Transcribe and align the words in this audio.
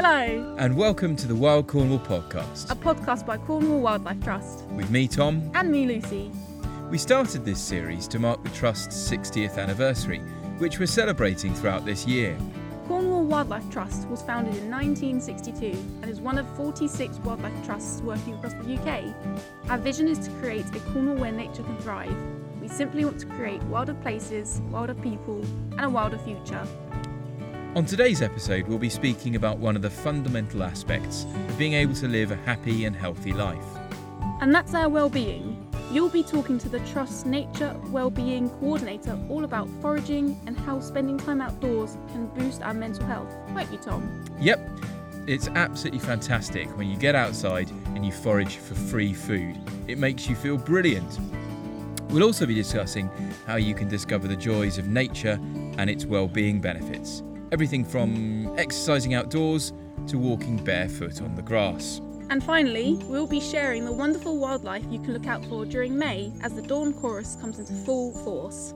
Hello, 0.00 0.54
and 0.60 0.76
welcome 0.76 1.16
to 1.16 1.26
the 1.26 1.34
Wild 1.34 1.66
Cornwall 1.66 1.98
podcast 1.98 2.70
a 2.70 2.76
podcast 2.76 3.26
by 3.26 3.36
Cornwall 3.36 3.80
Wildlife 3.80 4.22
Trust. 4.22 4.64
with 4.66 4.88
me, 4.90 5.08
Tom. 5.08 5.50
And 5.54 5.72
me, 5.72 5.86
Lucy. 5.86 6.30
We 6.88 6.98
started 6.98 7.44
this 7.44 7.60
series 7.60 8.06
to 8.06 8.20
mark 8.20 8.40
the 8.44 8.50
Trust's 8.50 8.94
60th 9.10 9.58
anniversary, 9.58 10.20
which 10.58 10.78
we're 10.78 10.86
celebrating 10.86 11.52
throughout 11.52 11.84
this 11.84 12.06
year. 12.06 12.38
Cornwall 12.86 13.24
Wildlife 13.24 13.68
Trust 13.72 14.06
was 14.06 14.22
founded 14.22 14.54
in 14.54 14.70
1962 14.70 15.76
and 16.02 16.08
is 16.08 16.20
one 16.20 16.38
of 16.38 16.46
46 16.56 17.16
wildlife 17.24 17.66
trusts 17.66 18.00
working 18.02 18.34
across 18.34 18.52
the 18.52 18.78
UK. 18.78 19.12
Our 19.68 19.78
vision 19.78 20.06
is 20.06 20.20
to 20.20 20.30
create 20.34 20.66
a 20.76 20.80
Cornwall 20.92 21.16
where 21.16 21.32
nature 21.32 21.64
can 21.64 21.76
thrive. 21.78 22.16
We 22.60 22.68
simply 22.68 23.04
want 23.04 23.18
to 23.18 23.26
create 23.26 23.64
wilder 23.64 23.94
places, 23.94 24.60
wilder 24.70 24.94
people, 24.94 25.44
and 25.72 25.80
a 25.80 25.90
wilder 25.90 26.18
future. 26.18 26.64
On 27.76 27.84
today's 27.84 28.22
episode, 28.22 28.66
we'll 28.66 28.78
be 28.78 28.88
speaking 28.88 29.36
about 29.36 29.58
one 29.58 29.76
of 29.76 29.82
the 29.82 29.90
fundamental 29.90 30.62
aspects 30.62 31.24
of 31.24 31.58
being 31.58 31.74
able 31.74 31.94
to 31.94 32.08
live 32.08 32.30
a 32.30 32.36
happy 32.36 32.86
and 32.86 32.96
healthy 32.96 33.32
life. 33.32 33.62
And 34.40 34.54
that's 34.54 34.72
our 34.72 34.88
well-being. 34.88 35.64
You'll 35.92 36.08
be 36.08 36.22
talking 36.22 36.58
to 36.60 36.68
the 36.70 36.80
Trust's 36.80 37.26
Nature 37.26 37.78
Wellbeing 37.88 38.48
Coordinator 38.48 39.18
all 39.28 39.44
about 39.44 39.68
foraging 39.82 40.40
and 40.46 40.58
how 40.58 40.80
spending 40.80 41.18
time 41.18 41.42
outdoors 41.42 41.98
can 42.08 42.26
boost 42.28 42.62
our 42.62 42.72
mental 42.72 43.04
health. 43.04 43.32
Won't 43.50 43.70
you, 43.70 43.78
Tom? 43.78 44.24
Yep, 44.40 44.66
it's 45.26 45.48
absolutely 45.48 46.00
fantastic 46.00 46.74
when 46.78 46.88
you 46.88 46.96
get 46.96 47.14
outside 47.14 47.70
and 47.94 48.04
you 48.04 48.12
forage 48.12 48.56
for 48.56 48.74
free 48.74 49.12
food. 49.12 49.58
It 49.86 49.98
makes 49.98 50.26
you 50.26 50.34
feel 50.36 50.56
brilliant. 50.56 51.20
We'll 52.08 52.24
also 52.24 52.46
be 52.46 52.54
discussing 52.54 53.10
how 53.46 53.56
you 53.56 53.74
can 53.74 53.88
discover 53.88 54.26
the 54.26 54.36
joys 54.36 54.78
of 54.78 54.88
nature 54.88 55.38
and 55.76 55.90
its 55.90 56.06
well-being 56.06 56.62
benefits. 56.62 57.22
Everything 57.50 57.84
from 57.84 58.54
exercising 58.58 59.14
outdoors 59.14 59.72
to 60.08 60.18
walking 60.18 60.62
barefoot 60.64 61.22
on 61.22 61.34
the 61.34 61.42
grass. 61.42 62.00
And 62.30 62.44
finally, 62.44 62.98
we'll 63.04 63.26
be 63.26 63.40
sharing 63.40 63.86
the 63.86 63.92
wonderful 63.92 64.38
wildlife 64.38 64.84
you 64.90 64.98
can 64.98 65.14
look 65.14 65.26
out 65.26 65.42
for 65.46 65.64
during 65.64 65.96
May 65.96 66.30
as 66.42 66.52
the 66.52 66.60
dawn 66.60 66.92
chorus 66.92 67.36
comes 67.40 67.58
into 67.58 67.72
full 67.86 68.12
force. 68.22 68.74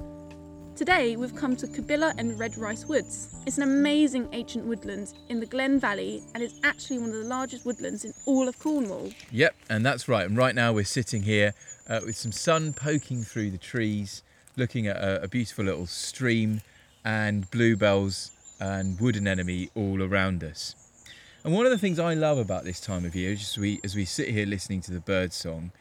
Today, 0.75 1.17
we've 1.17 1.37
come 1.37 1.55
to 1.57 1.67
Cabilla 1.67 2.15
and 2.17 2.39
Redrice 2.39 2.89
Woods. 2.89 3.35
It's 3.47 3.59
an 3.59 3.65
amazing 3.65 4.27
ancient 4.33 4.65
woodland 4.65 5.13
in 5.29 5.39
the 5.39 5.45
Glynn 5.45 5.79
Valley 5.79 6.23
and 6.35 6.43
is 6.43 6.59
actually 6.65 6.99
one 6.99 7.11
of 7.11 7.17
the 7.17 7.25
largest 7.25 7.67
woodlands 7.67 8.07
in 8.07 8.15
all 8.25 8.49
of 8.49 8.59
Cornwall. 8.59 9.11
Yep, 9.31 9.55
and 9.69 9.85
that's 9.85 10.09
right. 10.09 10.27
And 10.27 10.35
right 10.35 10.55
now 10.55 10.73
we're 10.73 10.85
sitting 10.85 11.23
here 11.23 11.53
uh, 11.91 12.01
with 12.07 12.17
some 12.17 12.33
sun 12.33 12.73
poking 12.73 13.23
through 13.23 13.51
the 13.51 13.59
trees, 13.59 14.23
looking 14.57 14.87
at 14.87 14.97
a, 14.97 15.25
a 15.25 15.29
beautiful 15.29 15.67
little 15.67 15.87
stream 15.87 16.63
and 17.05 17.51
bluebells 17.51 18.31
and 18.63 19.01
wood 19.01 19.17
anemone 19.17 19.69
all 19.75 20.01
around 20.01 20.45
us. 20.45 20.77
And 21.45 21.53
one 21.53 21.67
of 21.67 21.73
the 21.73 21.79
things 21.79 21.99
I 21.99 22.15
love 22.15 22.39
about 22.39 22.63
this 22.63 22.79
time 22.79 23.05
of 23.05 23.17
year, 23.17 23.33
as 23.33 23.59
we, 23.59 23.81
as 23.83 23.97
we 23.97 24.05
sit 24.05 24.29
here 24.29 24.47
listening 24.47 24.81
to 24.83 24.93
the 24.93 25.01
bird 25.01 25.33
song, 25.33 25.73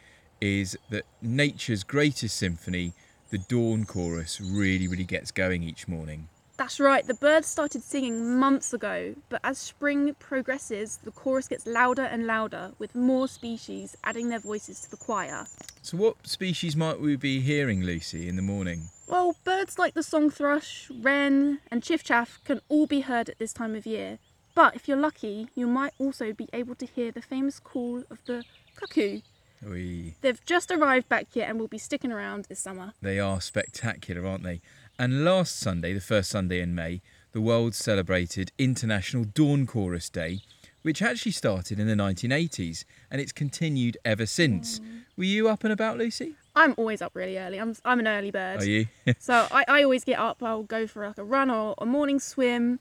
is 0.42 0.76
that 0.90 1.06
nature's 1.22 1.84
greatest 1.84 2.36
symphony, 2.36 2.94
the 3.30 3.38
dawn 3.38 3.86
chorus, 3.86 4.42
really, 4.42 4.88
really 4.88 5.04
gets 5.04 5.30
going 5.30 5.62
each 5.62 5.88
morning. 5.88 6.28
That's 6.58 6.80
right, 6.80 7.06
the 7.06 7.14
birds 7.14 7.48
started 7.48 7.84
singing 7.84 8.40
months 8.40 8.74
ago, 8.74 9.14
but 9.30 9.42
as 9.44 9.60
spring 9.60 10.16
progresses, 10.16 10.98
the 11.04 11.12
chorus 11.12 11.48
gets 11.48 11.68
louder 11.68 12.04
and 12.04 12.26
louder, 12.26 12.72
with 12.80 12.96
more 12.96 13.28
species 13.28 13.96
adding 14.04 14.30
their 14.30 14.40
voices 14.40 14.80
to 14.82 14.90
the 14.90 14.98
choir. 14.98 15.46
So, 15.84 15.98
what 15.98 16.28
species 16.28 16.76
might 16.76 17.00
we 17.00 17.16
be 17.16 17.42
hearing, 17.42 17.84
Lucy, 17.84 18.28
in 18.28 18.36
the 18.36 18.42
morning? 18.42 18.90
Well, 19.12 19.36
birds 19.44 19.78
like 19.78 19.94
the 19.94 20.04
song 20.04 20.30
thrush, 20.30 20.90
wren, 20.90 21.60
and 21.70 21.82
chiffchaff 21.82 22.42
can 22.46 22.62
all 22.70 22.88
be 22.88 23.02
heard 23.02 23.28
at 23.28 23.40
this 23.40 23.52
time 23.52 23.76
of 23.76 23.86
year. 23.86 24.20
But 24.56 24.74
if 24.74 24.88
you're 24.88 24.96
lucky, 24.96 25.50
you 25.54 25.68
might 25.68 25.92
also 26.00 26.32
be 26.32 26.48
able 26.54 26.76
to 26.76 26.86
hear 26.86 27.12
the 27.12 27.22
famous 27.22 27.60
call 27.60 28.04
of 28.10 28.20
the 28.26 28.46
cuckoo. 28.78 29.20
We 29.62 30.16
They've 30.22 30.40
just 30.46 30.72
arrived 30.72 31.10
back 31.10 31.28
here 31.34 31.46
and 31.46 31.60
will 31.60 31.68
be 31.68 31.78
sticking 31.78 32.14
around 32.14 32.46
this 32.46 32.62
summer. 32.62 32.94
They 33.02 33.20
are 33.20 33.42
spectacular, 33.42 34.26
aren't 34.26 34.44
they? 34.44 34.62
And 34.98 35.26
last 35.26 35.60
Sunday, 35.60 35.92
the 35.92 36.00
first 36.00 36.30
Sunday 36.30 36.62
in 36.62 36.74
May, 36.74 37.02
the 37.34 37.42
world 37.42 37.76
celebrated 37.76 38.54
International 38.58 39.26
Dawn 39.26 39.68
Chorus 39.68 40.10
Day, 40.10 40.40
which 40.84 41.02
actually 41.02 41.34
started 41.34 41.82
in 41.82 41.88
the 41.88 41.96
1980s 41.96 42.86
and 43.12 43.20
it's 43.20 43.34
continued 43.34 43.98
ever 44.06 44.26
since. 44.26 44.80
Mm. 44.80 45.02
Were 45.18 45.26
you 45.26 45.50
up 45.50 45.66
and 45.66 45.74
about, 45.74 45.98
Lucy? 45.98 46.38
I'm 46.56 46.74
always 46.78 47.02
up 47.02 47.12
really 47.16 47.38
early. 47.38 47.60
I'm, 47.60 47.76
I'm 47.86 48.00
an 48.00 48.08
early 48.08 48.32
bird. 48.32 48.62
Are 48.62 48.66
you? 48.66 48.88
So 49.20 49.48
I, 49.52 49.64
I 49.68 49.84
always 49.84 50.04
get 50.04 50.20
up, 50.20 50.44
I'll 50.44 50.64
go 50.64 50.86
for 50.88 51.08
like 51.08 51.18
a 51.18 51.24
run 51.24 51.50
or 51.50 51.76
a 51.78 51.86
morning 51.86 52.20
swim. 52.20 52.80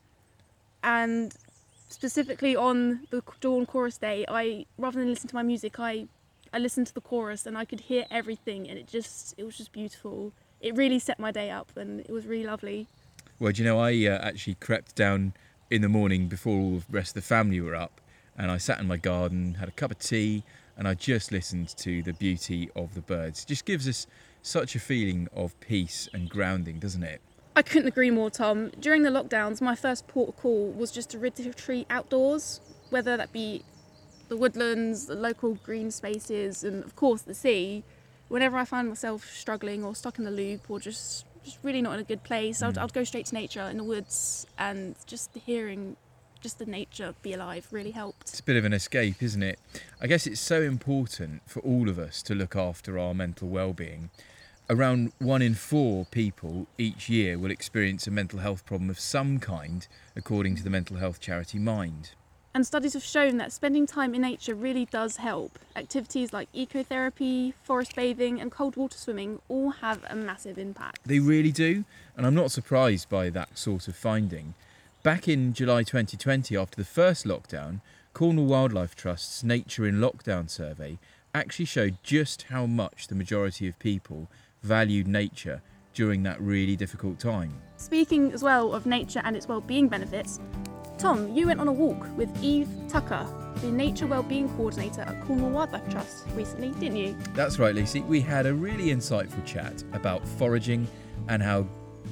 And 0.82 1.34
specifically 1.88 2.56
on 2.56 3.06
the 3.10 3.22
dawn 3.41 3.66
chorus 3.66 3.98
day, 3.98 4.25
I 4.28 4.66
rather 4.78 4.98
than 4.98 5.09
listen 5.09 5.28
to 5.28 5.34
my 5.34 5.42
music, 5.42 5.78
I 5.78 6.06
I 6.53 6.59
listened 6.59 6.88
to 6.88 6.94
the 6.94 7.00
chorus 7.00 7.47
and 7.47 7.56
I 7.56 7.64
could 7.64 7.80
hear 7.80 8.06
everything 8.10 8.69
and 8.69 8.78
it 8.78 8.88
just 8.88 9.34
it 9.38 9.44
was 9.44 9.56
just 9.56 9.72
beautiful. 9.72 10.32
It 10.60 10.75
really 10.75 10.98
set 10.98 11.19
my 11.19 11.30
day 11.30 11.50
up 11.50 11.70
and 11.76 12.00
it 12.00 12.10
was 12.10 12.26
really 12.26 12.44
lovely. 12.44 12.86
well, 13.38 13.53
do 13.53 13.62
you 13.62 13.69
know, 13.69 13.78
I 13.78 13.92
uh, 14.06 14.19
actually 14.22 14.54
crept 14.54 14.94
down 14.97 15.32
in 15.70 15.80
the 15.82 15.88
morning 15.88 16.28
before 16.28 16.59
all 16.59 16.78
the 16.78 16.84
rest 16.91 17.10
of 17.10 17.22
the 17.22 17.28
family 17.28 17.60
were 17.60 17.75
up 17.76 18.00
and 18.36 18.50
I 18.50 18.59
sat 18.59 18.80
in 18.80 18.86
my 18.86 18.97
garden, 18.97 19.54
had 19.54 19.69
a 19.69 19.72
cup 19.72 19.91
of 19.91 19.98
tea, 19.98 20.42
and 20.80 20.88
I 20.88 20.94
just 20.94 21.30
listened 21.30 21.76
to 21.76 22.02
the 22.02 22.14
beauty 22.14 22.70
of 22.74 22.94
the 22.94 23.02
birds. 23.02 23.42
It 23.42 23.48
just 23.48 23.66
gives 23.66 23.86
us 23.86 24.06
such 24.41 24.74
a 24.74 24.80
feeling 24.80 25.28
of 25.36 25.60
peace 25.60 26.08
and 26.14 26.26
grounding, 26.26 26.78
doesn't 26.78 27.02
it? 27.02 27.20
I 27.54 27.60
couldn't 27.60 27.88
agree 27.88 28.10
more, 28.10 28.30
Tom. 28.30 28.70
During 28.80 29.02
the 29.02 29.10
lockdowns, 29.10 29.60
my 29.60 29.74
first 29.74 30.08
port 30.08 30.30
of 30.30 30.36
call 30.36 30.70
was 30.70 30.91
just 30.91 31.10
to 31.10 31.18
retreat 31.18 31.86
outdoors, 31.91 32.62
whether 32.88 33.18
that 33.18 33.30
be 33.30 33.62
the 34.30 34.38
woodlands, 34.38 35.04
the 35.04 35.16
local 35.16 35.56
green 35.56 35.91
spaces, 35.91 36.64
and 36.64 36.82
of 36.82 36.97
course 36.97 37.20
the 37.20 37.34
sea. 37.34 37.84
Whenever 38.28 38.56
I 38.56 38.64
find 38.64 38.88
myself 38.88 39.30
struggling 39.30 39.84
or 39.84 39.94
stuck 39.94 40.18
in 40.18 40.24
the 40.24 40.30
loop 40.30 40.70
or 40.70 40.80
just 40.80 41.26
just 41.44 41.58
really 41.62 41.82
not 41.82 41.92
in 41.92 42.00
a 42.00 42.04
good 42.04 42.22
place, 42.22 42.62
I'd, 42.62 42.76
hmm. 42.76 42.82
I'd 42.82 42.94
go 42.94 43.04
straight 43.04 43.26
to 43.26 43.34
nature 43.34 43.62
in 43.62 43.76
the 43.76 43.84
woods, 43.84 44.47
and 44.56 44.97
just 45.06 45.30
hearing, 45.44 45.97
just 46.40 46.58
the 46.58 46.66
nature 46.66 47.04
of 47.04 47.20
be 47.22 47.32
alive 47.32 47.68
really 47.70 47.90
helped. 47.90 48.30
It's 48.30 48.40
a 48.40 48.44
bit 48.44 48.56
of 48.56 48.64
an 48.64 48.72
escape, 48.72 49.22
isn't 49.22 49.42
it? 49.42 49.58
I 50.00 50.06
guess 50.06 50.26
it's 50.26 50.40
so 50.40 50.62
important 50.62 51.42
for 51.46 51.60
all 51.60 51.88
of 51.88 51.98
us 51.98 52.22
to 52.22 52.34
look 52.34 52.56
after 52.56 52.98
our 52.98 53.14
mental 53.14 53.48
well-being. 53.48 54.10
Around 54.68 55.12
one 55.18 55.42
in 55.42 55.54
four 55.54 56.06
people 56.06 56.68
each 56.78 57.08
year 57.08 57.36
will 57.36 57.50
experience 57.50 58.06
a 58.06 58.10
mental 58.10 58.38
health 58.38 58.64
problem 58.64 58.88
of 58.88 59.00
some 59.00 59.40
kind, 59.40 59.86
according 60.14 60.56
to 60.56 60.62
the 60.62 60.70
mental 60.70 60.96
health 60.96 61.20
charity 61.20 61.58
Mind. 61.58 62.12
And 62.52 62.66
studies 62.66 62.94
have 62.94 63.04
shown 63.04 63.36
that 63.36 63.52
spending 63.52 63.86
time 63.86 64.12
in 64.12 64.22
nature 64.22 64.56
really 64.56 64.84
does 64.84 65.18
help. 65.18 65.58
Activities 65.76 66.32
like 66.32 66.50
ecotherapy, 66.52 67.54
forest 67.62 67.94
bathing, 67.94 68.40
and 68.40 68.50
cold 68.50 68.76
water 68.76 68.98
swimming 68.98 69.40
all 69.48 69.70
have 69.70 70.04
a 70.10 70.16
massive 70.16 70.58
impact. 70.58 70.98
They 71.04 71.20
really 71.20 71.52
do, 71.52 71.84
and 72.16 72.26
I'm 72.26 72.34
not 72.34 72.50
surprised 72.50 73.08
by 73.08 73.30
that 73.30 73.56
sort 73.56 73.86
of 73.86 73.94
finding. 73.94 74.54
Back 75.02 75.28
in 75.28 75.54
July 75.54 75.82
2020, 75.82 76.54
after 76.58 76.76
the 76.76 76.84
first 76.84 77.24
lockdown, 77.24 77.80
Cornwall 78.12 78.44
Wildlife 78.44 78.94
Trust's 78.94 79.42
Nature 79.42 79.86
in 79.86 79.94
Lockdown 79.94 80.50
survey 80.50 80.98
actually 81.34 81.64
showed 81.64 81.96
just 82.02 82.42
how 82.50 82.66
much 82.66 83.06
the 83.06 83.14
majority 83.14 83.66
of 83.66 83.78
people 83.78 84.28
valued 84.62 85.08
nature 85.08 85.62
during 85.94 86.22
that 86.24 86.38
really 86.38 86.76
difficult 86.76 87.18
time. 87.18 87.54
Speaking 87.78 88.30
as 88.32 88.42
well 88.42 88.74
of 88.74 88.84
nature 88.84 89.22
and 89.24 89.34
its 89.34 89.48
well-being 89.48 89.88
benefits, 89.88 90.38
Tom, 90.98 91.34
you 91.34 91.46
went 91.46 91.60
on 91.60 91.68
a 91.68 91.72
walk 91.72 92.06
with 92.18 92.28
Eve 92.44 92.68
Tucker, 92.86 93.26
the 93.62 93.70
Nature 93.70 94.06
Wellbeing 94.06 94.50
Coordinator 94.50 95.00
at 95.00 95.18
Cornwall 95.22 95.48
Wildlife 95.50 95.88
Trust 95.88 96.26
recently, 96.34 96.72
didn't 96.72 96.96
you? 96.96 97.16
That's 97.32 97.58
right, 97.58 97.74
Lucy. 97.74 98.00
We 98.02 98.20
had 98.20 98.44
a 98.44 98.53
really 98.53 98.88
insightful 98.88 99.46
chat 99.46 99.82
about 99.94 100.28
foraging 100.28 100.86
and 101.28 101.42
how 101.42 101.66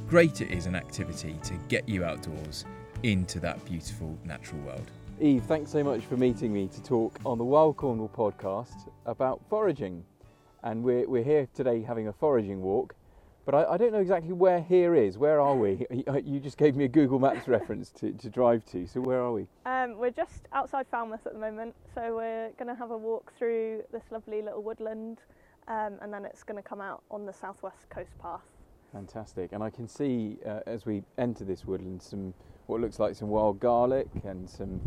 great 0.08 0.40
it 0.40 0.50
is 0.50 0.64
an 0.64 0.74
activity 0.74 1.38
to 1.42 1.52
get 1.68 1.86
you 1.86 2.02
outdoors 2.02 2.64
into 3.02 3.38
that 3.40 3.64
beautiful 3.64 4.18
natural 4.24 4.60
world. 4.62 4.90
Eve, 5.20 5.42
thanks 5.44 5.70
so 5.70 5.82
much 5.82 6.04
for 6.04 6.16
meeting 6.16 6.52
me 6.52 6.68
to 6.68 6.82
talk 6.82 7.18
on 7.24 7.38
the 7.38 7.44
Wild 7.44 7.76
Cornwall 7.76 8.08
podcast 8.08 8.88
about 9.06 9.40
foraging. 9.48 10.04
And 10.62 10.82
we're, 10.82 11.08
we're 11.08 11.24
here 11.24 11.48
today 11.54 11.82
having 11.82 12.08
a 12.08 12.12
foraging 12.12 12.60
walk, 12.60 12.94
but 13.44 13.54
I, 13.54 13.74
I 13.74 13.76
don't 13.76 13.92
know 13.92 14.00
exactly 14.00 14.32
where 14.32 14.60
here 14.60 14.94
is. 14.94 15.16
Where 15.16 15.40
are 15.40 15.56
we? 15.56 15.86
You 16.24 16.40
just 16.40 16.56
gave 16.56 16.74
me 16.76 16.84
a 16.84 16.88
Google 16.88 17.18
Maps 17.18 17.48
reference 17.48 17.90
to, 17.92 18.12
to 18.12 18.28
drive 18.28 18.64
to, 18.66 18.86
so 18.86 19.00
where 19.00 19.20
are 19.20 19.32
we? 19.32 19.46
Um, 19.66 19.98
we're 19.98 20.10
just 20.10 20.46
outside 20.52 20.86
Falmouth 20.90 21.26
at 21.26 21.32
the 21.32 21.38
moment, 21.38 21.74
so 21.94 22.16
we're 22.16 22.50
going 22.58 22.68
to 22.68 22.74
have 22.74 22.90
a 22.90 22.96
walk 22.96 23.32
through 23.38 23.82
this 23.92 24.04
lovely 24.10 24.42
little 24.42 24.62
woodland, 24.62 25.18
um, 25.68 25.94
and 26.02 26.12
then 26.12 26.24
it's 26.24 26.42
going 26.42 26.60
to 26.60 26.68
come 26.68 26.80
out 26.80 27.02
on 27.10 27.26
the 27.26 27.32
southwest 27.32 27.88
coast 27.90 28.18
path. 28.20 28.42
Fantastic. 28.92 29.52
And 29.52 29.62
I 29.62 29.70
can 29.70 29.86
see 29.88 30.38
uh, 30.46 30.60
as 30.66 30.86
we 30.86 31.02
enter 31.18 31.44
this 31.44 31.64
woodland 31.64 32.02
some 32.02 32.34
what 32.68 32.82
looks 32.82 32.98
like 32.98 33.16
some 33.16 33.28
wild 33.28 33.58
garlic 33.58 34.08
and 34.24 34.48
some 34.48 34.80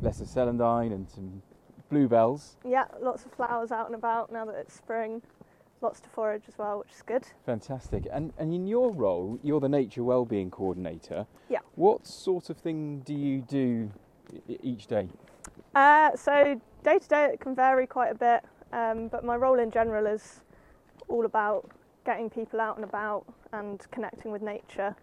lesser 0.00 0.24
celandine 0.24 0.92
and 0.92 1.08
some 1.08 1.42
bluebells. 1.90 2.56
Yeah, 2.64 2.86
lots 3.00 3.24
of 3.24 3.32
flowers 3.32 3.70
out 3.70 3.86
and 3.86 3.94
about 3.94 4.32
now 4.32 4.46
that 4.46 4.56
it's 4.56 4.74
spring. 4.74 5.22
Lots 5.82 6.00
to 6.00 6.08
forage 6.08 6.44
as 6.48 6.56
well, 6.56 6.78
which 6.78 6.90
is 6.92 7.02
good. 7.02 7.26
Fantastic. 7.44 8.06
And 8.10 8.32
and 8.38 8.52
in 8.54 8.66
your 8.66 8.90
role, 8.90 9.38
you're 9.42 9.60
the 9.60 9.68
nature 9.68 10.02
wellbeing 10.02 10.50
coordinator. 10.50 11.26
Yeah. 11.50 11.58
What 11.74 12.06
sort 12.06 12.48
of 12.48 12.56
thing 12.56 13.00
do 13.00 13.12
you 13.12 13.42
do 13.42 13.92
each 14.62 14.86
day? 14.86 15.08
Uh, 15.74 16.16
so 16.16 16.58
day 16.82 16.98
to 16.98 17.08
day 17.08 17.24
it 17.34 17.40
can 17.40 17.54
vary 17.54 17.86
quite 17.86 18.10
a 18.10 18.14
bit, 18.14 18.44
um, 18.72 19.08
but 19.08 19.24
my 19.24 19.36
role 19.36 19.58
in 19.58 19.70
general 19.70 20.06
is 20.06 20.40
all 21.08 21.26
about 21.26 21.70
getting 22.06 22.30
people 22.30 22.62
out 22.62 22.76
and 22.76 22.84
about 22.84 23.26
and 23.52 23.86
connecting 23.90 24.32
with 24.32 24.40
nature 24.40 24.96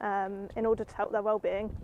um, 0.00 0.48
in 0.56 0.66
order 0.66 0.84
to 0.84 0.94
help 0.94 1.12
their 1.12 1.22
well-being. 1.22 1.74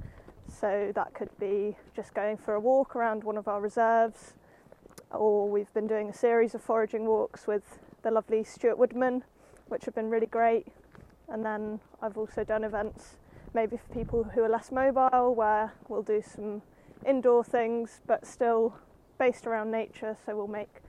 So 0.48 0.92
that 0.94 1.14
could 1.14 1.30
be 1.38 1.76
just 1.96 2.14
going 2.14 2.36
for 2.36 2.54
a 2.54 2.60
walk 2.60 2.94
around 2.94 3.24
one 3.24 3.38
of 3.38 3.48
our 3.48 3.60
reserves, 3.60 4.34
or 5.10 5.48
we've 5.48 5.72
been 5.72 5.86
doing 5.86 6.10
a 6.10 6.14
series 6.14 6.54
of 6.54 6.62
foraging 6.62 7.06
walks 7.06 7.46
with 7.46 7.78
the 8.02 8.10
lovely 8.10 8.44
Stuart 8.44 8.78
Woodman, 8.78 9.24
which 9.68 9.84
have 9.84 9.94
been 9.94 10.10
really 10.10 10.26
great. 10.26 10.66
And 11.28 11.44
then 11.44 11.80
I've 12.02 12.18
also 12.18 12.44
done 12.44 12.64
events 12.64 13.16
maybe 13.54 13.76
for 13.76 13.94
people 13.94 14.24
who 14.24 14.42
are 14.42 14.48
less 14.48 14.72
mobile, 14.72 15.34
where 15.34 15.72
we'll 15.88 16.02
do 16.02 16.22
some 16.22 16.62
indoor 17.04 17.44
things 17.44 18.00
but 18.06 18.26
still 18.26 18.74
based 19.18 19.46
around 19.46 19.70
nature. 19.70 20.16
So 20.24 20.36
we'll 20.36 20.46
make 20.46 20.80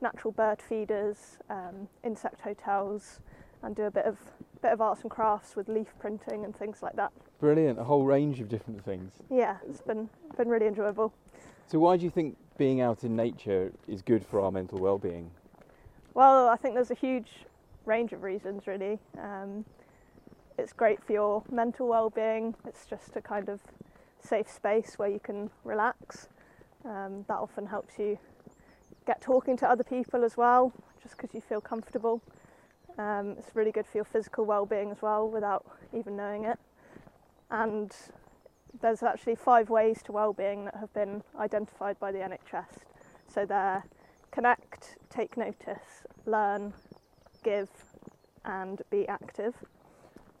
natural 0.00 0.32
bird 0.32 0.60
feeders, 0.62 1.38
um, 1.50 1.88
insect 2.04 2.40
hotels, 2.42 3.20
and 3.62 3.74
do 3.74 3.82
a 3.82 3.90
bit 3.90 4.04
of 4.04 4.18
bit 4.62 4.72
of 4.72 4.80
arts 4.80 5.02
and 5.02 5.10
crafts 5.10 5.56
with 5.56 5.68
leaf 5.68 5.94
printing 5.98 6.44
and 6.44 6.56
things 6.56 6.82
like 6.82 6.96
that. 6.96 7.12
Brilliant, 7.40 7.78
a 7.78 7.84
whole 7.84 8.04
range 8.04 8.40
of 8.40 8.48
different 8.48 8.84
things. 8.84 9.12
Yeah, 9.30 9.56
it's 9.68 9.80
been 9.80 10.08
been 10.36 10.48
really 10.48 10.66
enjoyable. 10.66 11.12
So, 11.66 11.78
why 11.78 11.96
do 11.96 12.04
you 12.04 12.10
think 12.10 12.36
being 12.56 12.80
out 12.80 13.04
in 13.04 13.14
nature 13.14 13.72
is 13.86 14.02
good 14.02 14.24
for 14.24 14.40
our 14.40 14.50
mental 14.50 14.78
well-being? 14.78 15.30
Well, 16.14 16.48
I 16.48 16.56
think 16.56 16.74
there's 16.74 16.90
a 16.90 16.94
huge 16.94 17.30
range 17.84 18.12
of 18.12 18.22
reasons, 18.22 18.66
really. 18.66 18.98
Um, 19.18 19.64
it's 20.58 20.72
great 20.72 21.02
for 21.04 21.12
your 21.12 21.42
mental 21.50 21.86
well-being. 21.86 22.54
It's 22.66 22.86
just 22.86 23.16
a 23.16 23.20
kind 23.20 23.48
of 23.48 23.60
safe 24.20 24.50
space 24.50 24.94
where 24.96 25.08
you 25.08 25.20
can 25.20 25.50
relax. 25.64 26.28
Um, 26.84 27.24
that 27.28 27.36
often 27.38 27.66
helps 27.66 27.98
you 27.98 28.18
get 29.06 29.20
talking 29.20 29.56
to 29.58 29.68
other 29.68 29.84
people 29.84 30.24
as 30.24 30.36
well, 30.36 30.72
just 31.02 31.16
because 31.16 31.34
you 31.34 31.40
feel 31.40 31.60
comfortable. 31.60 32.20
Um, 32.98 33.36
it's 33.38 33.54
really 33.54 33.70
good 33.70 33.86
for 33.86 33.96
your 33.98 34.04
physical 34.04 34.44
well-being 34.44 34.90
as 34.90 35.00
well, 35.00 35.28
without 35.28 35.64
even 35.92 36.16
knowing 36.16 36.44
it. 36.44 36.58
And 37.50 37.94
there's 38.80 39.02
actually 39.02 39.36
five 39.36 39.70
ways 39.70 40.02
to 40.04 40.12
well-being 40.12 40.64
that 40.64 40.74
have 40.76 40.92
been 40.92 41.22
identified 41.38 41.98
by 42.00 42.10
the 42.10 42.18
NHS. 42.18 42.84
So 43.32 43.46
they're 43.46 43.84
connect, 44.30 44.96
take 45.10 45.36
notice, 45.36 46.04
learn, 46.26 46.72
give, 47.44 47.70
and 48.44 48.82
be 48.90 49.06
active. 49.08 49.54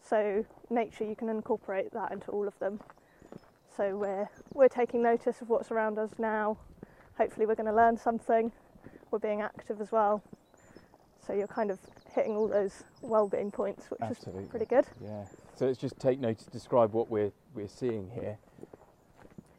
So 0.02 0.44
nature, 0.70 1.04
you 1.04 1.14
can 1.14 1.28
incorporate 1.28 1.92
that 1.92 2.12
into 2.12 2.30
all 2.30 2.48
of 2.48 2.58
them. 2.58 2.80
So 3.76 3.96
we're 3.96 4.28
we're 4.52 4.68
taking 4.68 5.02
notice 5.02 5.40
of 5.40 5.48
what's 5.48 5.70
around 5.70 5.98
us 5.98 6.10
now. 6.18 6.58
Hopefully, 7.16 7.46
we're 7.46 7.54
going 7.54 7.66
to 7.68 7.74
learn 7.74 7.96
something. 7.96 8.50
We're 9.10 9.18
being 9.18 9.42
active 9.42 9.80
as 9.80 9.92
well. 9.92 10.22
So 11.26 11.32
you're 11.34 11.46
kind 11.46 11.70
of 11.70 11.78
hitting 12.14 12.36
all 12.36 12.48
those 12.48 12.84
well-being 13.02 13.50
points, 13.50 13.90
which 13.90 14.00
Absolutely. 14.00 14.42
is 14.44 14.48
pretty 14.48 14.66
good. 14.66 14.86
Yeah. 15.02 15.24
So 15.54 15.66
let's 15.66 15.78
just 15.78 15.98
take 15.98 16.20
notice, 16.20 16.46
describe 16.46 16.92
what 16.92 17.10
we're 17.10 17.32
we're 17.54 17.68
seeing 17.68 18.10
here. 18.14 18.38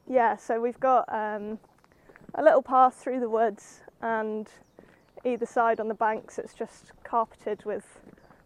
Yeah, 0.07 0.38
so 0.38 0.60
we've 0.60 0.80
got 0.80 1.06
um, 1.13 1.60
a 2.36 2.44
little 2.44 2.63
path 2.63 2.96
through 2.96 3.19
the 3.19 3.30
woods, 3.30 3.81
and 4.01 4.48
either 5.24 5.46
side 5.46 5.80
on 5.80 5.88
the 5.88 5.94
banks, 5.94 6.40
it's 6.40 6.54
just 6.54 6.92
carpeted 7.04 7.66
with 7.66 8.00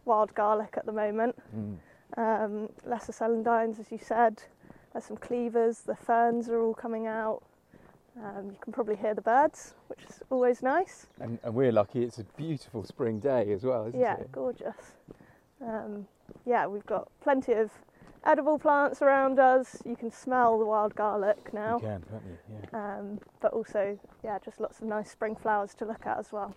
wild 0.06 0.34
garlic 0.36 0.74
at 0.78 0.86
the 0.86 0.92
moment. 0.92 1.36
Mm. 1.56 1.78
Um, 2.16 2.70
lesser 2.86 3.14
celandines, 3.14 3.80
as 3.80 3.92
you 3.92 3.98
said. 3.98 4.44
There's 4.92 5.06
some 5.06 5.18
cleavers. 5.18 5.80
The 5.80 5.96
ferns 5.96 6.50
are 6.50 6.60
all 6.60 6.74
coming 6.74 7.08
out. 7.08 7.44
Um, 8.21 8.51
you 8.51 8.57
can 8.62 8.71
probably 8.71 8.95
hear 8.95 9.13
the 9.15 9.21
birds, 9.21 9.74
which 9.88 10.04
is 10.07 10.21
always 10.30 10.62
nice. 10.62 11.07
And, 11.19 11.39
and 11.44 11.54
we're 11.54 11.71
lucky; 11.71 12.04
it's 12.04 12.19
a 12.19 12.24
beautiful 12.38 12.83
spring 12.83 13.19
day 13.19 13.51
as 13.51 13.63
well, 13.63 13.88
isn't 13.88 14.00
yeah, 14.00 14.13
it? 14.13 14.19
Yeah, 14.21 14.27
gorgeous. 14.31 14.75
Um, 15.62 16.07
yeah, 16.45 16.68
we've 16.68 16.86
got 16.86 17.10
plenty 17.21 17.54
of 17.54 17.71
edible 18.25 18.60
plants 18.60 19.01
around 19.01 19.39
us. 19.39 19.81
You 19.86 19.95
can 19.95 20.12
smell 20.12 20.60
the 20.60 20.65
wild 20.65 20.95
garlic 20.95 21.54
now. 21.54 21.75
You 21.77 21.81
can, 21.81 22.04
can't 22.10 22.24
you? 22.27 22.57
Yeah. 22.71 22.98
Um, 22.98 23.19
but 23.42 23.54
also, 23.54 23.98
yeah, 24.24 24.38
just 24.44 24.60
lots 24.60 24.80
of 24.80 24.86
nice 24.86 25.10
spring 25.10 25.36
flowers 25.36 25.74
to 25.75 25.86
look 25.86 26.06
at 26.06 26.19
as 26.19 26.31
well. 26.31 26.56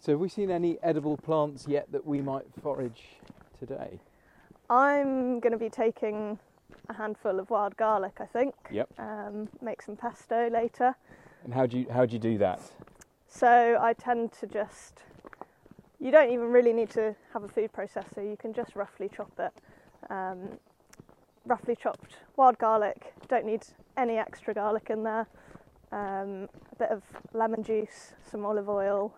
So, 0.00 0.12
have 0.12 0.20
we 0.20 0.28
seen 0.28 0.50
any 0.50 0.78
edible 0.82 1.16
plants 1.16 1.66
yet 1.68 1.90
that 1.92 2.06
we 2.06 2.22
might 2.22 2.46
forage 2.62 3.02
today? 3.58 3.98
I'm 4.70 5.40
going 5.40 5.52
to 5.52 5.58
be 5.58 5.70
taking 5.70 6.38
a 6.88 6.94
handful 6.94 7.38
of 7.38 7.50
wild 7.50 7.76
garlic, 7.76 8.18
I 8.20 8.26
think. 8.26 8.54
Yep. 8.70 8.88
Um, 8.98 9.48
make 9.60 9.82
some 9.82 9.96
pesto 9.96 10.48
later. 10.50 10.94
And 11.44 11.54
how 11.54 11.66
do 11.66 11.78
you 11.78 11.86
how 11.90 12.06
do 12.06 12.12
you 12.12 12.18
do 12.18 12.38
that? 12.38 12.60
So 13.26 13.78
I 13.80 13.92
tend 13.92 14.32
to 14.40 14.46
just. 14.46 15.02
You 16.00 16.12
don't 16.12 16.30
even 16.30 16.46
really 16.46 16.72
need 16.72 16.90
to 16.90 17.16
have 17.32 17.42
a 17.42 17.48
food 17.48 17.72
processor. 17.72 18.28
You 18.28 18.36
can 18.36 18.52
just 18.52 18.76
roughly 18.76 19.10
chop 19.14 19.32
it. 19.38 19.52
Um, 20.10 20.58
roughly 21.44 21.74
chopped 21.74 22.16
wild 22.36 22.58
garlic. 22.58 23.14
Don't 23.28 23.44
need 23.44 23.64
any 23.96 24.16
extra 24.16 24.54
garlic 24.54 24.90
in 24.90 25.02
there. 25.02 25.26
Um, 25.90 26.48
a 26.72 26.76
bit 26.78 26.90
of 26.90 27.02
lemon 27.32 27.62
juice, 27.64 28.12
some 28.30 28.44
olive 28.44 28.68
oil, 28.68 29.12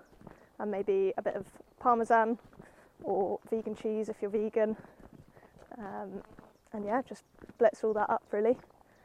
and 0.59 0.71
maybe 0.71 1.13
a 1.19 1.23
bit 1.23 1.35
of 1.35 1.47
parmesan 1.81 2.39
or 3.03 3.39
vegan 3.51 3.75
cheese 3.75 4.09
if 4.09 4.17
you're 4.23 4.31
vegan. 4.31 4.77
Um, 5.79 6.23
and 6.73 6.85
yeah, 6.85 7.03
just 7.09 7.25
blitz 7.59 7.85
all 7.85 7.93
that 7.95 8.11
up 8.11 8.23
really. 8.33 8.57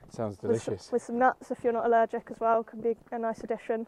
Sounds 0.09 0.37
With 0.41 0.63
delicious. 0.63 0.91
With 0.91 1.01
some, 1.01 1.17
nuts 1.17 1.51
if 1.51 1.63
you're 1.63 1.73
not 1.73 1.85
allergic 1.85 2.27
as 2.31 2.39
well, 2.39 2.63
can 2.63 2.81
be 2.81 2.95
a 3.11 3.19
nice 3.19 3.41
addition. 3.43 3.87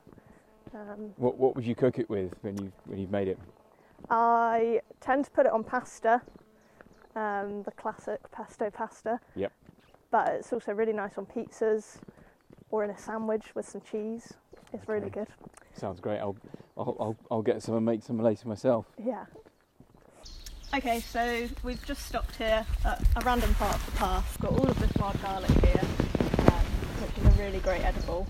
Um, 0.74 1.14
What 1.18 1.38
what 1.38 1.56
would 1.56 1.66
you 1.66 1.76
cook 1.76 2.00
it 2.00 2.10
with 2.10 2.34
when 2.42 2.58
you 2.58 2.72
when 2.86 3.00
you've 3.00 3.12
made 3.12 3.28
it? 3.28 3.40
I 4.10 4.82
tend 5.00 5.26
to 5.26 5.32
put 5.32 5.46
it 5.46 5.52
on 5.52 5.64
pasta, 5.64 6.22
um, 7.16 7.64
the 7.64 7.72
classic 7.72 8.20
pesto 8.32 8.70
pasta. 8.70 9.20
Yep. 9.36 9.52
But 10.12 10.30
it's 10.30 10.54
also 10.54 10.74
really 10.74 10.94
nice 10.94 11.18
on 11.18 11.26
pizzas 11.26 12.00
or 12.70 12.84
in 12.84 12.90
a 12.90 12.98
sandwich 12.98 13.56
with 13.56 13.68
some 13.68 13.82
cheese. 13.82 14.34
It's 14.74 14.88
really 14.88 15.10
good. 15.10 15.28
Sounds 15.74 16.00
great. 16.00 16.20
I'll 16.20 16.36
I'll 16.78 16.98
I'll, 17.00 17.18
I'll 17.32 17.42
get 17.42 17.62
some 17.62 17.76
and 17.76 17.86
make 17.86 18.04
some 18.04 18.20
later 18.20 18.48
myself. 18.48 18.86
Yeah. 19.04 19.26
Okay, 20.74 21.00
so 21.00 21.48
we've 21.64 21.84
just 21.86 22.06
stopped 22.06 22.36
here 22.36 22.66
at 22.84 23.02
a 23.16 23.26
random 23.26 23.54
part 23.56 23.76
of 23.76 23.86
the 23.86 23.92
path. 23.94 24.38
Got 24.42 24.52
all 24.52 24.70
of 24.70 24.78
this 24.80 24.92
wild 25.00 25.20
garlic 25.22 25.50
here, 25.50 25.82
um, 26.40 26.66
which 27.02 27.18
is 27.18 27.26
a 27.26 27.42
really 27.42 27.60
great 27.60 27.84
edible. 27.84 28.28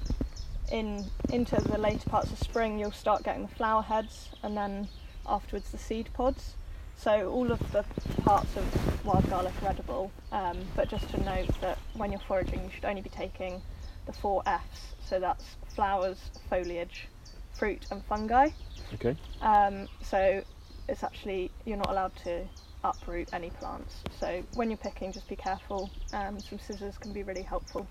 In 0.72 1.06
into 1.32 1.56
the 1.56 1.80
later 1.80 2.08
parts 2.10 2.32
of 2.32 2.38
spring, 2.38 2.78
you'll 2.78 2.92
start 2.92 3.24
getting 3.24 3.42
the 3.42 3.56
flower 3.56 3.82
heads, 3.82 4.30
and 4.44 4.56
then 4.56 4.88
afterwards 5.26 5.72
the 5.72 5.80
seed 5.80 6.10
pods. 6.14 6.54
So 6.96 7.30
all 7.32 7.52
of 7.52 7.60
the 7.72 7.84
parts 8.22 8.56
of 8.56 9.06
wild 9.06 9.28
garlic 9.30 9.54
are 9.64 9.70
edible, 9.70 10.12
um, 10.32 10.60
but 10.76 10.90
just 10.90 11.10
to 11.10 11.24
note 11.24 11.50
that 11.62 11.80
when 11.96 12.12
you're 12.12 12.22
foraging, 12.28 12.64
you 12.64 12.70
should 12.74 12.86
only 12.86 13.02
be 13.02 13.10
taking 13.10 13.62
the 14.06 14.14
four 14.14 14.44
Fs. 14.46 14.94
So 15.04 15.20
that's 15.20 15.44
flowers, 15.70 16.18
foliage, 16.50 17.08
fruit, 17.54 17.88
and 17.90 18.06
fungi. 18.06 18.50
Okay. 18.94 19.18
Um, 19.42 19.88
so 20.04 20.44
it's 20.88 21.04
actually 21.04 21.52
you're 21.66 21.78
not 21.78 21.90
allowed 21.90 22.16
to 22.24 22.46
uproot 22.84 23.30
any 23.34 23.50
plants. 23.50 23.96
So 24.20 24.44
when 24.54 24.70
you're 24.70 24.78
picking, 24.78 25.12
just 25.12 25.28
be 25.28 25.36
careful. 25.36 25.90
Um, 26.14 26.40
some 26.40 26.60
scissors 26.60 26.98
can 26.98 27.14
be 27.14 27.24
really 27.24 27.42
helpful. 27.42 27.88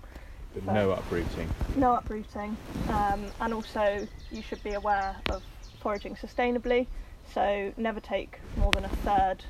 But 0.53 0.65
But- 0.65 0.73
no 0.73 0.91
uprooting. 0.91 1.49
No 1.75 1.93
uprooting, 1.95 2.57
um, 2.89 3.25
and 3.41 3.53
also 3.53 4.07
you 4.31 4.41
should 4.41 4.63
be 4.63 4.73
aware 4.73 5.15
of 5.29 5.43
foraging 5.81 6.15
sustainably. 6.15 6.87
So 7.33 7.73
never 7.77 7.99
take 7.99 8.39
more 8.55 8.71
than 8.71 8.85
a 8.85 8.89
third 8.89 9.43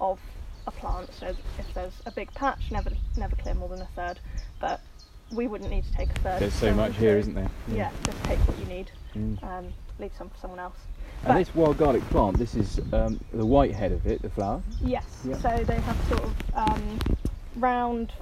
of 0.00 0.18
a 0.66 0.70
plant. 0.72 1.12
So 1.14 1.34
if 1.58 1.74
there's 1.74 2.02
a 2.06 2.10
big 2.10 2.32
patch, 2.34 2.70
never 2.70 2.90
never 3.16 3.36
clear 3.36 3.54
more 3.54 3.68
than 3.68 3.80
a 3.80 3.88
third. 3.96 4.18
But 4.60 4.80
we 5.30 5.46
wouldn't 5.46 5.70
need 5.70 5.84
to 5.84 5.92
take 5.92 6.10
a 6.10 6.20
third. 6.20 6.40
There's 6.40 6.54
so 6.54 6.74
much 6.74 6.96
here, 6.96 7.16
isn't 7.16 7.34
there? 7.34 7.50
Yeah, 7.68 7.90
just 8.04 8.22
take 8.24 8.38
what 8.40 8.58
you 8.58 8.66
need. 8.66 8.90
Mm. 9.14 9.42
Um, 9.42 9.72
leave 9.98 10.12
some 10.16 10.28
for 10.28 10.38
someone 10.38 10.60
else. 10.60 10.76
And 11.24 11.38
this 11.38 11.54
wild 11.54 11.78
garlic 11.78 12.02
plant, 12.10 12.36
this 12.36 12.54
is 12.54 12.80
um, 12.92 13.20
the 13.32 13.46
white 13.46 13.72
head 13.72 13.92
of 13.92 14.06
it, 14.06 14.22
the 14.22 14.30
flower. 14.30 14.62
Yes. 14.80 15.04
Yeah. 15.24 15.36
So 15.38 15.64
they 15.64 15.80
have 15.80 15.96
sort 16.08 16.24
of 16.24 16.34
um, 16.54 16.98
round, 17.56 18.12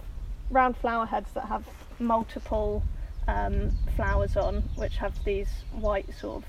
round 0.51 0.77
flower 0.77 1.07
heads 1.07 1.31
that 1.33 1.47
have 1.47 1.65
multiple 1.99 2.83
um, 3.27 3.71
flowers 3.97 4.37
on, 4.37 4.63
which 4.77 4.97
have 4.97 5.23
these 5.25 5.49
white 5.73 6.13
sort 6.15 6.43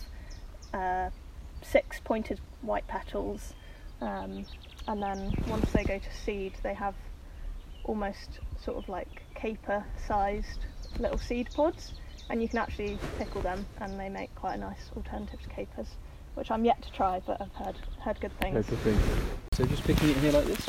of 0.73 0.79
uh, 0.79 1.09
six 1.61 1.99
pointed 2.03 2.39
white 2.61 2.87
petals, 2.87 3.53
um, 4.01 4.45
and 4.87 5.01
then 5.01 5.33
once 5.47 5.71
they 5.71 5.83
go 5.83 5.99
to 5.99 6.15
seed, 6.25 6.53
they 6.63 6.73
have 6.73 6.95
almost 7.83 8.39
sort 8.63 8.77
of 8.77 8.89
like 8.89 9.23
caper-sized 9.35 10.59
little 10.99 11.17
seed 11.17 11.49
pods, 11.53 11.93
and 12.31 12.41
you 12.41 12.47
can 12.47 12.59
actually 12.59 12.97
pickle 13.17 13.41
them, 13.41 13.65
and 13.81 13.99
they 13.99 14.07
make 14.09 14.33
quite 14.35 14.55
a 14.55 14.57
nice 14.57 14.89
alternative 14.95 15.41
to 15.41 15.49
capers. 15.49 15.87
Which 16.35 16.49
I'm 16.49 16.63
yet 16.63 16.81
to 16.81 16.91
try, 16.93 17.21
but 17.27 17.41
I've 17.41 17.53
heard 17.53 17.75
heard 17.99 18.21
good 18.21 18.31
things. 18.39 18.55
That's 18.55 18.69
the 18.69 18.77
thing. 18.77 18.97
So 19.51 19.65
just 19.65 19.83
picking 19.83 20.09
it 20.09 20.17
here 20.17 20.31
like 20.31 20.45
this. 20.45 20.65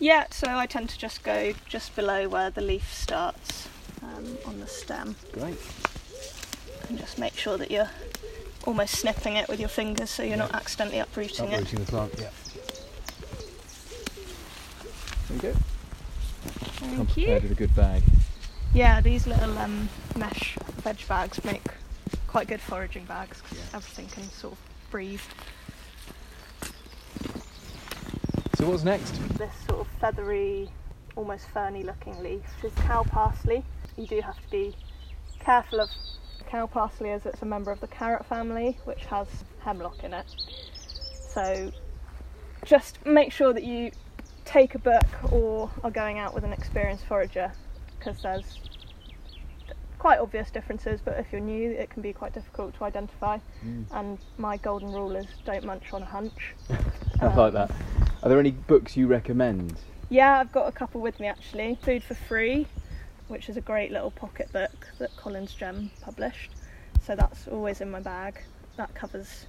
Yeah, 0.00 0.26
so 0.32 0.48
I 0.48 0.66
tend 0.66 0.88
to 0.90 0.98
just 0.98 1.22
go 1.22 1.52
just 1.68 1.94
below 1.94 2.28
where 2.28 2.50
the 2.50 2.60
leaf 2.60 2.92
starts. 2.92 3.68
Um, 4.02 4.36
on 4.44 4.60
the 4.60 4.66
stem. 4.66 5.16
Great. 5.32 5.56
And 6.88 6.98
just 6.98 7.18
make 7.18 7.34
sure 7.34 7.56
that 7.56 7.70
you're 7.70 7.88
almost 8.66 8.96
snipping 8.96 9.36
it 9.36 9.48
with 9.48 9.60
your 9.60 9.68
fingers 9.68 10.10
so 10.10 10.22
you're 10.22 10.36
not 10.36 10.54
accidentally 10.54 10.98
uprooting 10.98 11.46
it. 11.46 11.54
Uprooting 11.54 11.84
the 11.84 11.86
plant. 11.86 12.14
Yeah. 12.18 12.30
There 15.28 15.36
you 15.36 15.42
go. 15.42 15.52
Come 16.80 16.96
Thank 16.96 17.08
prepared 17.12 17.42
you. 17.44 17.48
with 17.48 17.52
a 17.52 17.60
good 17.60 17.74
bag. 17.74 18.02
Yeah, 18.74 19.00
these 19.00 19.26
little 19.28 19.56
um, 19.58 19.88
mesh 20.16 20.56
veg 20.82 20.98
bags 21.06 21.44
make 21.44 21.62
quite 22.26 22.48
good 22.48 22.60
foraging 22.60 23.04
bags 23.04 23.40
because 23.40 23.58
Yeah. 23.58 23.76
everything 23.76 24.08
can 24.08 24.24
sort 24.30 24.54
of 24.54 24.58
breathe. 24.90 25.20
So 28.56 28.68
what's 28.68 28.82
next? 28.82 29.12
This 29.38 29.54
sort 29.68 29.82
of 29.82 29.86
feathery, 30.00 30.70
almost 31.14 31.46
ferny 31.50 31.84
looking 31.84 32.20
leaf 32.20 32.42
is 32.64 32.72
cow 32.74 33.04
parsley. 33.04 33.64
You 33.96 34.08
do 34.08 34.20
have 34.20 34.40
to 34.42 34.50
be 34.50 34.74
careful 35.38 35.80
of 35.80 35.88
cow 36.48 36.66
parsley 36.66 37.10
as 37.10 37.26
it's 37.26 37.42
a 37.42 37.46
member 37.46 37.70
of 37.70 37.80
the 37.80 37.86
carrot 37.86 38.26
family, 38.26 38.76
which 38.86 39.04
has 39.04 39.28
hemlock 39.60 40.02
in 40.02 40.12
it. 40.14 40.26
So 41.28 41.70
just 42.64 43.06
make 43.06 43.30
sure 43.30 43.52
that 43.52 43.62
you 43.62 43.92
take 44.44 44.74
a 44.74 44.78
book 44.80 45.06
or 45.32 45.70
are 45.84 45.90
going 45.92 46.18
out 46.18 46.34
with 46.34 46.42
an 46.42 46.52
experienced 46.52 47.04
forager 47.06 47.52
because 48.04 48.22
there's 48.22 48.58
quite 49.98 50.18
obvious 50.18 50.50
differences, 50.50 51.00
but 51.02 51.18
if 51.18 51.26
you're 51.32 51.40
new, 51.40 51.70
it 51.70 51.88
can 51.88 52.02
be 52.02 52.12
quite 52.12 52.34
difficult 52.34 52.76
to 52.76 52.84
identify. 52.84 53.38
Mm. 53.64 53.86
And 53.92 54.18
my 54.36 54.58
golden 54.58 54.92
rule 54.92 55.16
is 55.16 55.26
don't 55.44 55.64
munch 55.64 55.92
on 55.92 56.02
a 56.02 56.06
hunch. 56.06 56.54
I 57.20 57.34
like 57.34 57.54
that. 57.54 57.70
Are 58.22 58.28
there 58.28 58.38
any 58.38 58.50
books 58.50 58.96
you 58.96 59.06
recommend? 59.06 59.76
Yeah, 60.10 60.38
I've 60.38 60.52
got 60.52 60.68
a 60.68 60.72
couple 60.72 61.00
with 61.00 61.18
me 61.20 61.26
actually. 61.26 61.78
Food 61.82 62.02
for 62.02 62.14
Free, 62.14 62.66
which 63.28 63.48
is 63.48 63.56
a 63.56 63.62
great 63.62 63.90
little 63.90 64.10
pocket 64.10 64.52
book 64.52 64.88
that 64.98 65.16
Collins 65.16 65.54
Gem 65.54 65.90
published. 66.02 66.50
So 67.02 67.16
that's 67.16 67.48
always 67.48 67.80
in 67.80 67.90
my 67.90 68.00
bag. 68.00 68.42
That 68.76 68.94
covers 68.94 69.46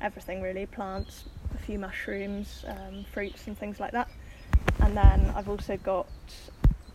everything 0.00 0.40
really 0.40 0.64
plants, 0.66 1.24
a 1.54 1.58
few 1.58 1.78
mushrooms, 1.78 2.64
um, 2.68 3.04
fruits, 3.12 3.46
and 3.46 3.58
things 3.58 3.80
like 3.80 3.92
that. 3.92 4.08
And 4.80 4.96
then 4.96 5.32
I've 5.34 5.48
also 5.48 5.76
got 5.76 6.06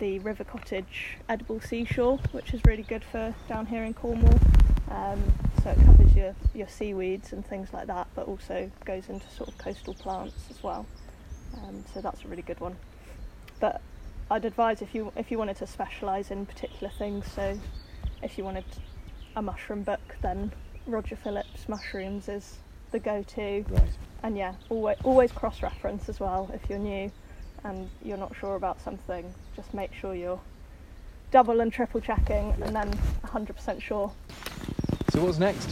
the 0.04 0.20
River 0.20 0.44
Cottage 0.44 1.18
Edible 1.30 1.62
Seashore, 1.62 2.20
which 2.34 2.54
is 2.54 2.60
really 2.66 2.84
good 2.84 3.06
for 3.06 3.34
down 3.48 3.66
here 3.66 3.86
in 3.86 3.94
Cornwall. 3.94 4.38
Um, 4.92 5.24
so 5.64 5.70
it 5.70 5.78
covers 5.86 6.14
your, 6.14 6.36
your 6.54 6.68
seaweeds 6.68 7.32
and 7.32 7.48
things 7.48 7.72
like 7.72 7.88
that, 7.88 8.08
but 8.14 8.28
also 8.28 8.70
goes 8.84 9.08
into 9.08 9.26
sort 9.30 9.48
of 9.48 9.58
coastal 9.58 9.94
plants 9.94 10.36
as 10.50 10.62
well. 10.62 10.86
Um, 11.56 11.86
so 11.94 12.02
that's 12.02 12.26
a 12.26 12.28
really 12.28 12.42
good 12.42 12.60
one. 12.60 12.76
But 13.62 13.80
I'd 14.30 14.44
advise 14.44 14.82
if 14.82 14.94
you 14.94 15.14
if 15.16 15.32
you 15.32 15.38
wanted 15.38 15.56
to 15.58 15.68
specialise 15.68 16.32
in 16.32 16.46
particular 16.46 16.92
things. 16.98 17.26
So 17.32 17.58
if 18.22 18.38
you 18.38 18.44
wanted 18.44 18.66
a 19.38 19.42
mushroom 19.42 19.84
book, 19.84 20.18
then 20.22 20.52
Roger 20.86 21.16
Phillips 21.16 21.70
Mushrooms 21.70 22.28
is 22.28 22.58
the 22.92 23.00
go-to. 23.00 23.64
Right. 23.70 23.98
And 24.22 24.36
yeah, 24.38 24.56
always 24.68 24.98
always 25.06 25.32
cross-reference 25.32 26.10
as 26.10 26.20
well 26.20 26.52
if 26.54 26.70
you're 26.70 26.78
new 26.78 27.10
and 27.64 27.90
you're 28.04 28.18
not 28.18 28.36
sure 28.36 28.56
about 28.56 28.82
something. 28.82 29.34
Just 29.56 29.74
make 29.74 29.94
sure 29.94 30.14
you're 30.14 30.40
double 31.32 31.62
and 31.62 31.74
triple 31.74 32.00
checking, 32.00 32.52
and 32.62 32.76
then 32.76 32.94
100% 33.26 33.82
sure. 33.82 34.12
So 35.10 35.24
what's 35.24 35.40
next? 35.40 35.72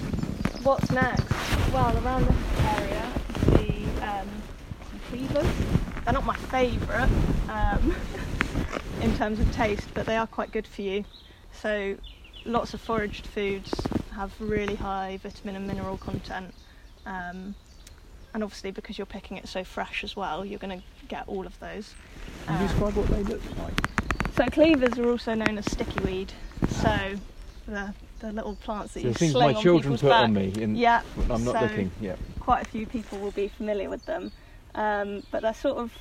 What's 0.64 0.92
next? 0.92 1.24
Well, 1.72 1.96
around 2.04 2.26
this 2.26 2.38
area, 2.78 3.12
the 3.46 4.08
um, 4.08 4.28
some 4.90 5.00
cleavers. 5.10 5.48
They're 6.04 6.14
not 6.14 6.26
my 6.26 6.36
favourite 6.36 7.10
um, 7.50 7.96
in 9.02 9.16
terms 9.18 9.40
of 9.40 9.52
taste, 9.52 9.88
but 9.94 10.06
they 10.06 10.18
are 10.18 10.28
quite 10.28 10.52
good 10.52 10.66
for 10.66 10.82
you. 10.82 11.06
So, 11.54 11.96
lots 12.46 12.74
of 12.74 12.82
foraged 12.82 13.28
foods 13.28 13.72
have 14.16 14.34
really 14.40 14.76
high 14.76 15.20
vitamin 15.22 15.56
and 15.56 15.68
mineral 15.68 15.98
content. 15.98 16.54
Um, 17.06 17.56
and 18.34 18.44
obviously, 18.44 18.72
because 18.72 18.98
you're 18.98 19.06
picking 19.06 19.38
it 19.38 19.48
so 19.48 19.64
fresh 19.64 20.04
as 20.04 20.16
well, 20.16 20.46
you're 20.46 20.60
going 20.60 20.80
to 20.80 20.86
get 21.08 21.28
all 21.28 21.46
of 21.46 21.58
those. 21.60 21.94
Can 22.46 22.56
you 22.56 22.62
Um, 22.62 22.68
describe 22.68 22.96
what 22.96 23.08
they 23.08 23.24
look 23.24 23.42
like? 23.58 23.74
so 24.36 24.46
cleavers 24.48 24.98
are 24.98 25.10
also 25.10 25.34
known 25.34 25.58
as 25.58 25.66
sticky 25.72 26.00
weed. 26.06 26.34
So 26.70 27.16
the 27.68 27.94
the 28.20 28.32
little 28.32 28.56
plants 28.56 28.94
that 28.94 29.00
So 29.02 29.08
you 29.08 29.14
the 29.14 29.20
things 29.20 29.32
sling 29.32 29.52
my 29.52 29.54
on 29.58 29.62
children 29.64 29.82
people's 29.84 30.02
put 30.02 30.10
back. 30.10 30.24
on 30.24 30.34
me, 30.34 30.54
and 30.62 30.78
Yeah, 30.78 31.02
I'm 31.30 31.44
not 31.44 31.54
so 31.54 31.62
looking. 31.62 31.92
Yeah. 32.00 32.16
Quite 32.40 32.62
a 32.62 32.66
few 32.70 32.86
people 32.86 33.18
will 33.20 33.32
be 33.32 33.48
familiar 33.48 33.90
with 33.90 34.06
them, 34.06 34.32
um, 34.76 35.24
but 35.32 35.42
they're 35.42 35.54
sort 35.54 35.78
of 35.78 35.92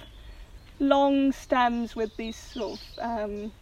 long 0.78 1.32
stems 1.32 1.96
with 1.96 2.14
these 2.16 2.36
sort 2.36 2.78
of 2.78 2.98
um, 2.98 3.52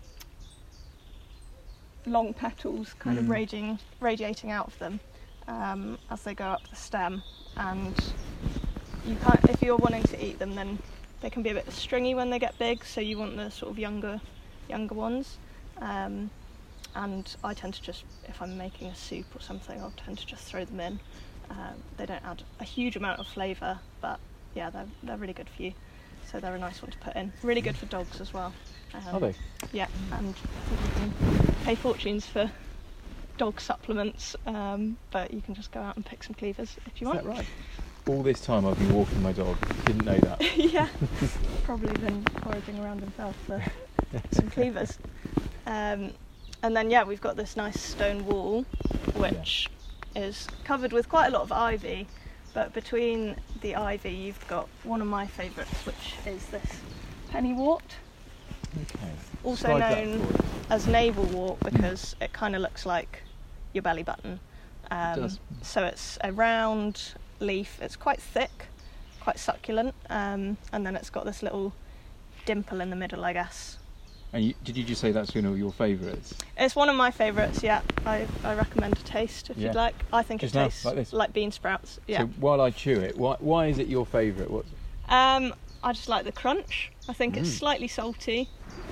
long 2.07 2.33
petals, 2.35 2.95
kind 2.99 3.17
Mm. 3.17 3.21
of 3.23 3.29
radiating 3.31 3.79
radiating 4.01 4.51
out 4.51 4.67
of 4.67 4.79
them 4.79 5.01
um, 5.47 5.99
as 6.11 6.23
they 6.23 6.35
go 6.35 6.47
up 6.47 6.69
the 6.69 6.77
stem. 6.77 7.23
And 7.57 7.97
you 9.09 9.17
can't, 9.17 9.41
if 9.49 9.63
you're 9.63 9.77
wanting 9.77 10.05
to 10.05 10.25
eat 10.25 10.39
them, 10.39 10.55
then 10.55 10.79
they 11.21 11.31
can 11.31 11.43
be 11.43 11.51
a 11.51 11.55
bit 11.55 11.73
stringy 11.73 12.15
when 12.15 12.31
they 12.31 12.39
get 12.39 12.59
big. 12.59 12.85
So 12.85 13.01
you 13.01 13.19
want 13.19 13.37
the 13.37 13.51
sort 13.51 13.73
of 13.73 13.79
younger 13.79 14.21
younger 14.69 14.95
ones. 14.95 15.39
Um, 15.81 16.31
and 16.95 17.35
I 17.43 17.55
tend 17.55 17.75
to 17.75 17.83
just, 17.83 18.05
if 18.25 18.43
I'm 18.43 18.57
making 18.59 18.89
a 18.89 18.95
soup 18.95 19.35
or 19.35 19.41
something, 19.41 19.81
I'll 19.81 19.93
tend 19.93 20.19
to 20.19 20.27
just 20.27 20.45
throw 20.45 20.65
them 20.65 20.81
in. 20.81 21.01
Um, 21.51 21.83
they 21.97 22.07
don't 22.07 22.25
add 22.25 22.43
a 22.61 22.65
huge 22.65 22.97
amount 22.97 23.21
of 23.21 23.27
flavour, 23.27 23.81
but 24.01 24.21
yeah, 24.55 24.71
they're, 24.71 24.87
they're 25.03 25.17
really 25.17 25.33
good 25.33 25.49
for 25.49 25.63
you. 25.63 25.73
So 26.27 26.41
they're 26.41 26.55
a 26.55 26.59
nice 26.59 26.83
one 26.83 26.91
to 26.91 26.99
put 26.99 27.17
in. 27.17 27.33
Really 27.43 27.61
good 27.61 27.77
for 27.77 27.87
dogs 27.87 28.21
as 28.21 28.35
well. 28.35 28.53
Um, 28.93 29.15
Are 29.15 29.21
they? 29.21 29.35
Yeah, 29.73 29.87
and 30.13 30.35
you 30.71 30.91
can 30.95 31.55
pay 31.65 31.75
fortunes 31.75 32.27
for 32.27 32.51
dog 33.39 33.61
supplements, 33.61 34.35
um, 34.47 34.99
but 35.11 35.33
you 35.33 35.41
can 35.41 35.55
just 35.55 35.71
go 35.73 35.81
out 35.81 35.97
and 35.97 36.05
pick 36.05 36.23
some 36.23 36.35
cleavers 36.35 36.77
if 36.87 37.01
you 37.01 37.07
Is 37.07 37.15
want. 37.15 37.25
that 37.25 37.37
right? 37.37 37.47
All 38.09 38.23
this 38.23 38.41
time 38.41 38.65
I've 38.65 38.79
been 38.79 38.95
walking 38.95 39.23
my 39.23 39.33
dog. 39.33 39.59
Didn't 39.85 40.07
know 40.07 40.17
that. 40.17 40.57
yeah, 40.57 40.89
probably 41.65 41.93
been 41.99 42.23
foraging 42.43 42.79
around 42.81 43.01
himself 43.01 43.37
for 43.47 43.63
some 44.33 44.49
cleavers. 44.49 44.99
Um, 45.67 46.13
and 46.63 46.75
then 46.75 46.91
yeah, 46.91 47.05
we've 47.05 47.21
got 47.21 47.37
this 47.37 47.55
nice 47.55 47.79
stone 47.79 48.25
wall, 48.25 48.63
which 49.15 49.69
is 50.17 50.49
covered 50.65 50.93
with 50.93 51.11
quite 51.11 51.27
a 51.27 51.31
lot 51.31 51.43
of 51.43 51.53
ivy. 51.53 52.07
But 52.55 52.73
between 52.73 53.37
the 53.61 53.77
ivy, 53.77 54.11
you've 54.11 54.49
got 54.49 54.69
one 54.85 55.03
of 55.03 55.07
my 55.07 55.27
favourites, 55.27 55.85
which 55.85 56.15
is 56.27 56.47
this 56.47 56.81
pennywort, 57.31 57.83
Okay. 58.75 59.13
also 59.45 59.79
that 59.79 60.07
known 60.07 60.27
as 60.71 60.87
navel 60.87 61.25
wort 61.25 61.61
because 61.61 62.17
it 62.23 62.33
kind 62.33 62.57
of 62.57 62.63
looks 62.63 62.87
like 62.87 63.23
your 63.75 63.83
belly 63.83 64.03
button. 64.03 64.41
Um, 64.91 65.21
does. 65.21 65.41
So 65.61 65.85
it's 65.85 66.17
a 66.25 66.33
round 66.33 67.13
leaf. 67.41 67.79
It's 67.83 67.97
quite 67.97 68.21
thick, 68.21 68.67
quite 69.21 69.39
succulent, 69.39 69.95
um, 70.11 70.59
and 70.73 70.87
then 70.87 70.97
it's 70.97 71.11
got 71.11 71.25
this 71.25 71.43
little 71.43 71.73
dimple 72.45 72.81
in 72.81 72.91
the 72.91 72.97
middle, 72.97 73.25
I 73.25 73.33
guess. 73.33 73.79
And 74.33 74.45
you, 74.45 74.55
did 74.63 74.77
you 74.77 74.85
just 74.85 75.01
say 75.01 75.11
that's 75.11 75.35
one 75.35 75.47
of 75.47 75.57
your 75.59 75.73
favourites? 75.73 76.35
It's 76.57 76.77
one 76.77 76.89
of 76.89 76.97
my 76.97 77.11
favourites. 77.11 77.63
Yeah, 77.63 77.81
I, 78.05 78.27
I 78.45 78.55
recommend 78.55 78.99
a 78.99 79.03
taste 79.03 79.49
if 79.51 79.57
Yeah. 79.57 79.69
you'd 79.69 79.75
like. 79.75 79.95
I 80.13 80.23
think 80.23 80.43
Just 80.43 80.55
it 80.55 80.59
now, 80.59 80.65
tastes 80.65 81.13
like 81.13 81.33
bean 81.33 81.51
sprouts. 81.51 81.99
Yeah. 82.07 82.19
So 82.19 82.27
while 82.39 82.61
I 82.61 82.71
chew 82.71 83.01
it, 83.01 83.17
why, 83.17 83.37
why 83.41 83.67
is 83.67 83.79
it 83.79 83.87
your 83.87 84.05
favourite? 84.05 84.51
What? 84.51 84.67
Um, 85.09 85.55
I 85.83 85.93
just 85.93 86.09
like 86.09 86.25
the 86.25 86.33
crunch. 86.33 86.91
I 87.09 87.15
think 87.15 87.37
it's 87.37 87.49
Mm. 87.49 87.59
slightly 87.59 87.89
salty. 87.89 88.49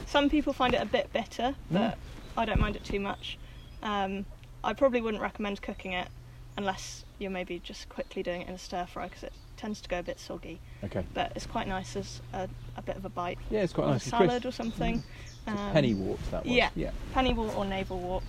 Some 0.07 0.31
people 0.31 0.53
find 0.53 0.73
it 0.75 0.81
a 0.81 0.87
bit 0.87 1.13
bitter, 1.13 1.57
but 1.71 1.79
Mm. 1.79 1.95
I 2.39 2.45
don't 2.47 2.61
mind 2.61 2.77
it 2.77 2.85
too 2.85 3.01
much. 3.01 3.39
Um, 3.83 4.25
I 4.65 4.73
probably 4.73 5.01
wouldn't 5.03 5.23
recommend 5.23 5.61
cooking 5.61 5.93
it 5.93 6.09
unless 6.57 7.05
you're 7.19 7.31
maybe 7.31 7.59
just 7.59 7.89
quickly 7.89 8.23
doing 8.23 8.43
it 8.43 8.49
in 8.49 8.55
a 8.55 8.59
stir 8.59 8.87
fry 8.87 9.05
because 9.09 9.23
it 9.25 9.33
tends 9.57 9.81
to 9.81 9.89
go 9.89 9.99
a 9.99 10.03
bit 10.03 10.19
soggy. 10.19 10.59
Okay. 10.85 11.05
But 11.15 11.33
it's 11.35 11.47
quite 11.47 11.69
nice 11.69 11.97
as 11.97 12.21
a, 12.33 12.49
a 12.77 12.83
bit 12.83 12.97
of 12.97 13.05
a 13.05 13.09
bite 13.09 13.39
Yeah, 13.51 13.63
it's 13.63 13.73
quite 13.73 13.85
on 13.85 13.93
nice. 13.93 14.07
a 14.07 14.11
salad 14.11 14.47
or 14.47 14.53
something. 14.53 15.03
So 15.47 15.53
Um, 15.53 15.59
pennywort, 15.75 16.19
that 16.31 16.45
was. 16.45 16.53
yeah. 16.53 16.71
Yeah. 16.75 16.91
Pennywort 17.15 17.57
or 17.57 17.65
navel 17.65 17.99
wort. 18.01 18.25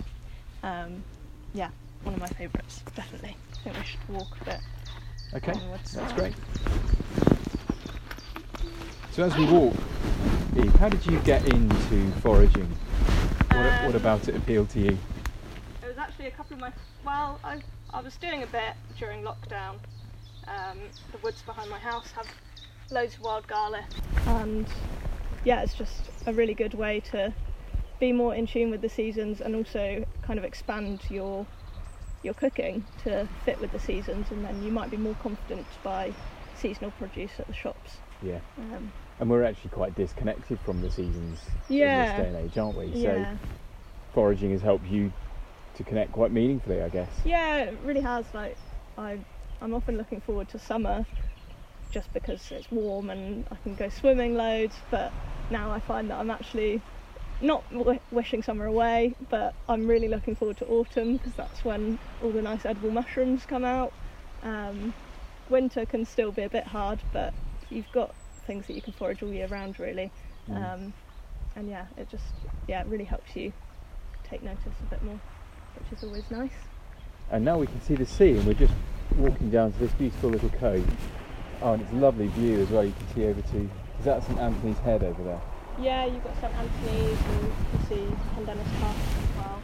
Um, 0.62 1.02
yeah, 1.54 1.70
one 2.04 2.14
of 2.14 2.20
my 2.20 2.28
favourites, 2.28 2.82
definitely. 2.94 3.36
I 3.52 3.56
think 3.64 3.76
we 3.76 3.82
should 3.84 4.08
walk 4.08 4.36
a 4.40 4.44
bit 4.44 4.60
Okay. 5.34 5.52
onwards. 5.52 5.92
That's 5.92 6.12
great. 6.12 6.34
So 9.12 9.24
as 9.24 9.36
we 9.36 9.46
walk, 9.46 9.74
Eve, 10.56 10.72
how 10.76 10.88
did 10.88 11.04
you 11.06 11.18
get 11.20 11.44
into 11.52 12.10
foraging? 12.20 12.66
What, 13.52 13.66
Um, 13.66 13.86
what 13.86 13.94
about 13.96 14.28
it 14.28 14.36
appealed 14.36 14.70
to 14.70 14.80
you? 14.80 14.96
It 15.82 15.86
was 15.88 15.98
actually 15.98 16.26
a 16.26 16.30
couple 16.30 16.54
of 16.54 16.60
my. 16.60 16.72
Well, 17.04 17.40
I, 17.42 17.58
I 17.92 18.00
was 18.00 18.16
doing 18.16 18.42
a 18.42 18.46
bit 18.46 18.74
during 18.98 19.22
lockdown. 19.22 19.74
Um, 20.46 20.78
the 21.12 21.18
woods 21.22 21.42
behind 21.42 21.70
my 21.70 21.78
house 21.78 22.10
have 22.12 22.26
loads 22.90 23.14
of 23.14 23.22
wild 23.22 23.46
garlic, 23.48 23.84
and 24.26 24.66
yeah, 25.44 25.62
it's 25.62 25.74
just 25.74 26.10
a 26.26 26.32
really 26.32 26.54
good 26.54 26.74
way 26.74 27.00
to 27.10 27.32
be 28.00 28.12
more 28.12 28.34
in 28.34 28.46
tune 28.46 28.70
with 28.70 28.80
the 28.80 28.88
seasons 28.88 29.40
and 29.40 29.54
also 29.54 30.04
kind 30.22 30.38
of 30.38 30.44
expand 30.44 31.02
your 31.10 31.46
your 32.22 32.34
cooking 32.34 32.84
to 33.04 33.28
fit 33.44 33.60
with 33.60 33.72
the 33.72 33.78
seasons, 33.78 34.30
and 34.30 34.44
then 34.44 34.62
you 34.62 34.72
might 34.72 34.90
be 34.90 34.96
more 34.96 35.14
confident 35.16 35.70
to 35.70 35.78
buy 35.82 36.12
seasonal 36.54 36.90
produce 36.92 37.32
at 37.38 37.46
the 37.46 37.54
shops. 37.54 37.98
Yeah. 38.22 38.40
Um, 38.58 38.92
And 39.20 39.30
we're 39.30 39.44
actually 39.44 39.70
quite 39.70 39.94
disconnected 39.94 40.58
from 40.60 40.80
the 40.82 40.90
seasons 40.90 41.38
Yeah. 41.68 42.02
in 42.02 42.06
this 42.08 42.32
day 42.32 42.38
and 42.38 42.50
age, 42.50 42.58
aren't 42.58 42.76
we? 42.76 42.86
yeah, 42.86 43.36
foraging 44.14 44.50
has 44.52 44.62
helped 44.62 44.86
you 44.86 45.12
to 45.78 45.84
connect 45.84 46.12
quite 46.12 46.32
meaningfully, 46.32 46.82
I 46.82 46.88
guess. 46.88 47.20
Yeah, 47.24 47.64
it 47.64 47.78
really 47.84 48.02
has. 48.02 48.26
Like, 48.34 48.56
I, 48.98 49.18
I'm 49.62 49.72
often 49.74 49.96
looking 49.96 50.20
forward 50.20 50.48
to 50.50 50.58
summer, 50.58 51.06
just 51.90 52.12
because 52.12 52.50
it's 52.50 52.70
warm 52.70 53.10
and 53.10 53.46
I 53.50 53.56
can 53.56 53.74
go 53.74 53.88
swimming 53.88 54.34
loads. 54.34 54.76
But 54.90 55.12
now 55.50 55.72
I 55.72 55.80
find 55.80 56.10
that 56.10 56.18
I'm 56.18 56.30
actually 56.30 56.82
not 57.40 57.64
w- 57.70 58.00
wishing 58.10 58.42
summer 58.42 58.66
away, 58.66 59.14
but 59.30 59.54
I'm 59.68 59.86
really 59.86 60.08
looking 60.08 60.34
forward 60.34 60.56
to 60.58 60.66
autumn 60.66 61.16
because 61.16 61.32
that's 61.34 61.64
when 61.64 61.98
all 62.20 62.32
the 62.32 62.42
nice 62.42 62.66
edible 62.66 62.90
mushrooms 62.90 63.46
come 63.46 63.64
out. 63.64 63.92
Um, 64.42 64.92
winter 65.48 65.86
can 65.86 66.04
still 66.04 66.32
be 66.32 66.42
a 66.42 66.50
bit 66.50 66.66
hard, 66.66 67.00
but 67.12 67.32
you've 67.70 67.90
got 67.92 68.14
things 68.46 68.66
that 68.66 68.74
you 68.74 68.82
can 68.82 68.92
forage 68.92 69.22
all 69.22 69.32
year 69.32 69.46
round, 69.46 69.78
really. 69.78 70.10
Mm. 70.50 70.74
Um, 70.74 70.94
and 71.56 71.68
yeah, 71.68 71.86
it 71.96 72.10
just 72.10 72.34
yeah, 72.66 72.80
it 72.80 72.86
really 72.88 73.04
helps 73.04 73.36
you 73.36 73.52
take 74.24 74.42
notice 74.42 74.74
a 74.82 74.86
bit 74.86 75.02
more, 75.02 75.20
which 75.80 75.98
is 75.98 76.04
always 76.04 76.30
nice. 76.30 76.50
And 77.30 77.44
now 77.44 77.58
we 77.58 77.66
can 77.66 77.80
see 77.82 77.94
the 77.94 78.06
sea, 78.06 78.32
and 78.32 78.44
we're 78.46 78.54
just 78.54 78.74
walking 79.16 79.50
down 79.50 79.72
to 79.72 79.78
this 79.78 79.92
beautiful 79.92 80.30
little 80.30 80.50
cove. 80.50 80.86
Oh, 81.60 81.72
and 81.72 81.82
it's 81.82 81.92
a 81.92 81.96
lovely 81.96 82.28
view 82.28 82.60
as 82.60 82.70
well. 82.70 82.84
You 82.84 82.92
can 82.92 83.14
see 83.14 83.24
over 83.26 83.40
to 83.40 83.68
is 83.98 84.04
that 84.04 84.22
St 84.24 84.38
Anthony's 84.38 84.78
Head 84.78 85.02
over 85.02 85.22
there? 85.24 85.40
Yeah, 85.80 86.06
you've 86.06 86.22
got 86.22 86.34
St 86.40 86.54
Anthony's 86.54 87.18
and 87.20 87.42
you 87.42 87.52
can 87.70 87.86
see 87.88 88.16
Pendennis 88.34 88.68
Castle 88.78 89.22
as 89.22 89.36
well. 89.36 89.62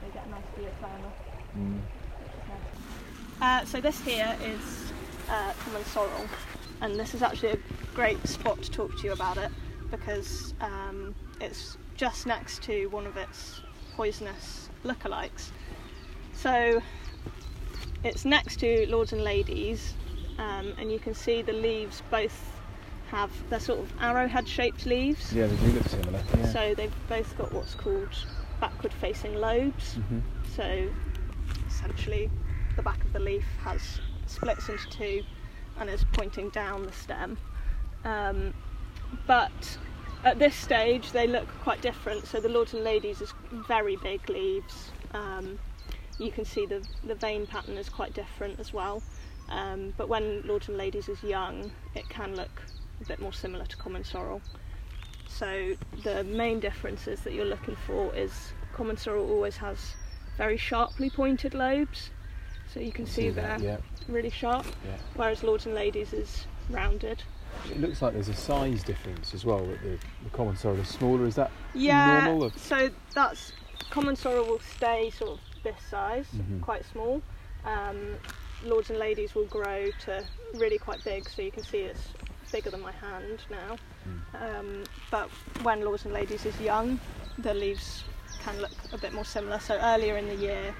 So 0.00 0.06
you 0.06 0.12
get 0.12 0.26
a 0.26 0.30
nice 0.30 0.42
view 0.56 0.66
of 0.66 0.80
Burnham, 0.80 1.12
Mm. 1.56 1.80
which 2.20 2.32
is 2.32 2.48
nice. 3.40 3.62
Uh, 3.62 3.64
so 3.66 3.80
this 3.80 4.00
here 4.00 4.36
is 4.42 4.92
uh, 5.30 5.52
common 5.64 5.84
sorrel, 5.86 6.26
and 6.82 6.96
this 6.98 7.14
is 7.14 7.22
actually 7.22 7.52
a 7.52 7.58
great 7.94 8.26
spot 8.26 8.62
to 8.62 8.70
talk 8.70 8.96
to 8.98 9.04
you 9.04 9.12
about 9.12 9.38
it 9.38 9.50
because 9.90 10.54
um, 10.60 11.14
it's 11.40 11.76
just 11.96 12.26
next 12.26 12.62
to 12.62 12.86
one 12.86 13.06
of 13.06 13.16
its 13.16 13.60
poisonous 13.96 14.68
lookalikes. 14.84 15.50
So 16.34 16.82
it's 18.04 18.24
next 18.24 18.58
to 18.60 18.86
Lords 18.88 19.12
and 19.12 19.22
Ladies, 19.22 19.94
um, 20.38 20.74
and 20.78 20.90
you 20.90 20.98
can 20.98 21.14
see 21.14 21.42
the 21.42 21.52
leaves 21.52 22.02
both 22.10 22.60
have 23.10 23.30
they're 23.50 23.60
sort 23.60 23.78
of 23.80 23.92
arrowhead 24.00 24.48
shaped 24.48 24.86
leaves. 24.86 25.32
Yeah, 25.32 25.46
they 25.46 25.56
do 25.56 25.72
look 25.72 25.88
similar. 25.88 26.20
Yeah. 26.38 26.46
So 26.52 26.74
they've 26.74 26.94
both 27.08 27.36
got 27.36 27.52
what's 27.52 27.74
called 27.74 28.08
backward 28.60 28.92
facing 28.92 29.34
lobes. 29.34 29.94
hmm 29.94 30.20
So 30.56 30.88
essentially, 31.68 32.30
the 32.76 32.82
back 32.82 33.04
of 33.04 33.12
the 33.12 33.20
leaf 33.20 33.44
has 33.62 34.00
splits 34.26 34.68
into 34.68 34.88
two 34.88 35.24
and 35.78 35.90
is 35.90 36.04
pointing 36.12 36.48
down 36.50 36.84
the 36.84 36.92
stem. 36.92 37.36
Um, 38.04 38.54
but 39.26 39.78
at 40.24 40.38
this 40.38 40.54
stage, 40.54 41.12
they 41.12 41.26
look 41.26 41.48
quite 41.62 41.80
different. 41.82 42.26
So 42.26 42.40
the 42.40 42.48
Lords 42.48 42.74
and 42.74 42.84
Ladies 42.84 43.20
is 43.20 43.32
very 43.50 43.96
big 43.96 44.28
leaves. 44.28 44.90
Um, 45.12 45.58
you 46.18 46.30
can 46.30 46.44
see 46.44 46.66
the 46.66 46.86
the 47.04 47.14
vein 47.14 47.46
pattern 47.46 47.76
is 47.76 47.88
quite 47.88 48.14
different 48.14 48.60
as 48.60 48.72
well. 48.72 49.02
Um, 49.48 49.92
but 49.96 50.08
when 50.08 50.42
Lords 50.46 50.68
and 50.68 50.76
Ladies 50.78 51.08
is 51.08 51.22
young, 51.22 51.70
it 51.94 52.08
can 52.08 52.36
look 52.36 52.62
a 53.00 53.04
bit 53.04 53.20
more 53.20 53.32
similar 53.32 53.66
to 53.66 53.76
common 53.76 54.04
sorrel. 54.04 54.40
So 55.28 55.74
the 56.04 56.24
main 56.24 56.60
differences 56.60 57.20
that 57.22 57.32
you're 57.32 57.44
looking 57.46 57.76
for 57.86 58.14
is 58.14 58.52
common 58.72 58.96
sorrel 58.96 59.30
always 59.30 59.56
has 59.56 59.94
very 60.36 60.56
sharply 60.56 61.10
pointed 61.10 61.54
lobes. 61.54 62.10
So 62.72 62.80
you 62.80 62.92
can 62.92 63.06
see, 63.06 63.28
there, 63.28 63.58
Yeah, 63.60 63.78
really 64.08 64.30
sharp, 64.30 64.64
yeah. 64.86 64.96
whereas 65.14 65.42
Lords 65.42 65.66
and 65.66 65.74
Ladies 65.74 66.12
is 66.14 66.46
rounded. 66.70 67.22
It 67.70 67.80
looks 67.80 68.02
like 68.02 68.12
there's 68.14 68.28
a 68.28 68.34
size 68.34 68.82
difference 68.82 69.34
as 69.34 69.44
well. 69.44 69.64
That 69.64 69.82
the, 69.82 69.98
the 70.24 70.30
common 70.32 70.56
sorrel 70.56 70.78
is 70.80 70.88
smaller. 70.88 71.26
Is 71.26 71.36
that 71.36 71.50
Yeah, 71.74 72.24
normal? 72.24 72.44
Of, 72.44 72.58
so 72.58 72.90
that's 73.14 73.52
common 73.90 74.16
sorrel 74.16 74.44
will 74.46 74.60
stay 74.60 75.10
sort 75.10 75.32
of 75.32 75.40
this 75.62 75.76
size, 75.90 76.26
Mhm. 76.34 76.60
quite 76.60 76.84
small. 76.90 77.22
Um, 77.64 78.16
Lords 78.64 78.90
and 78.90 78.98
Ladies 78.98 79.34
will 79.34 79.46
grow 79.46 79.90
to 80.04 80.24
really 80.54 80.78
quite 80.78 81.02
big, 81.04 81.28
so 81.28 81.42
you 81.42 81.50
can 81.50 81.62
see 81.64 81.78
it's 81.78 82.00
bigger 82.50 82.70
than 82.70 82.80
my 82.80 82.92
hand 82.92 83.40
now. 83.50 83.76
Mm. 84.08 84.58
Um, 84.58 84.84
but 85.10 85.28
when 85.62 85.80
Lords 85.84 86.04
and 86.04 86.12
Ladies 86.14 86.44
is 86.46 86.60
young, 86.60 87.00
the 87.38 87.54
leaves 87.54 88.04
can 88.44 88.60
look 88.60 88.72
a 88.92 88.98
bit 88.98 89.12
more 89.12 89.24
similar. 89.24 89.58
So 89.60 89.78
earlier 89.80 90.16
in 90.16 90.26
the 90.28 90.34
year, 90.36 90.74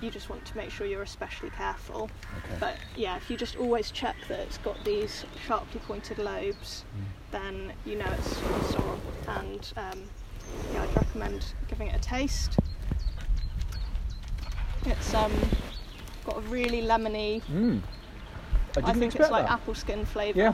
you 0.00 0.10
just 0.10 0.28
want 0.28 0.44
to 0.44 0.56
make 0.56 0.70
sure 0.70 0.86
you're 0.86 1.02
especially 1.02 1.50
careful. 1.50 2.10
okay. 2.38 2.56
But 2.60 2.76
yeah, 2.96 3.16
if 3.16 3.30
you 3.30 3.36
just 3.36 3.56
always 3.56 3.90
check 3.90 4.16
that 4.28 4.40
it's 4.40 4.58
got 4.58 4.82
these 4.84 5.24
sharply 5.46 5.80
pointed 5.80 6.18
lobes, 6.18 6.84
Mm. 6.96 7.30
then 7.30 7.72
you 7.84 7.96
know 7.96 8.10
it's 8.18 8.36
sorrel. 8.72 8.98
And 9.28 9.72
um, 9.76 10.02
yeah, 10.72 10.82
I'd 10.82 10.96
recommend 10.96 11.46
giving 11.68 11.88
it 11.88 11.96
a 11.96 12.00
taste. 12.00 12.58
It's 14.86 15.14
um, 15.14 15.32
got 16.26 16.36
a 16.38 16.40
really 16.42 16.82
lemony. 16.82 17.42
Mm. 17.44 17.80
I 18.76 18.80
didn't 18.80 18.88
I 18.90 18.92
think 18.94 19.16
it's 19.16 19.30
like 19.30 19.44
that. 19.46 19.52
apple 19.52 19.74
skin 19.74 20.04
flavour. 20.04 20.38
Yeah, 20.38 20.52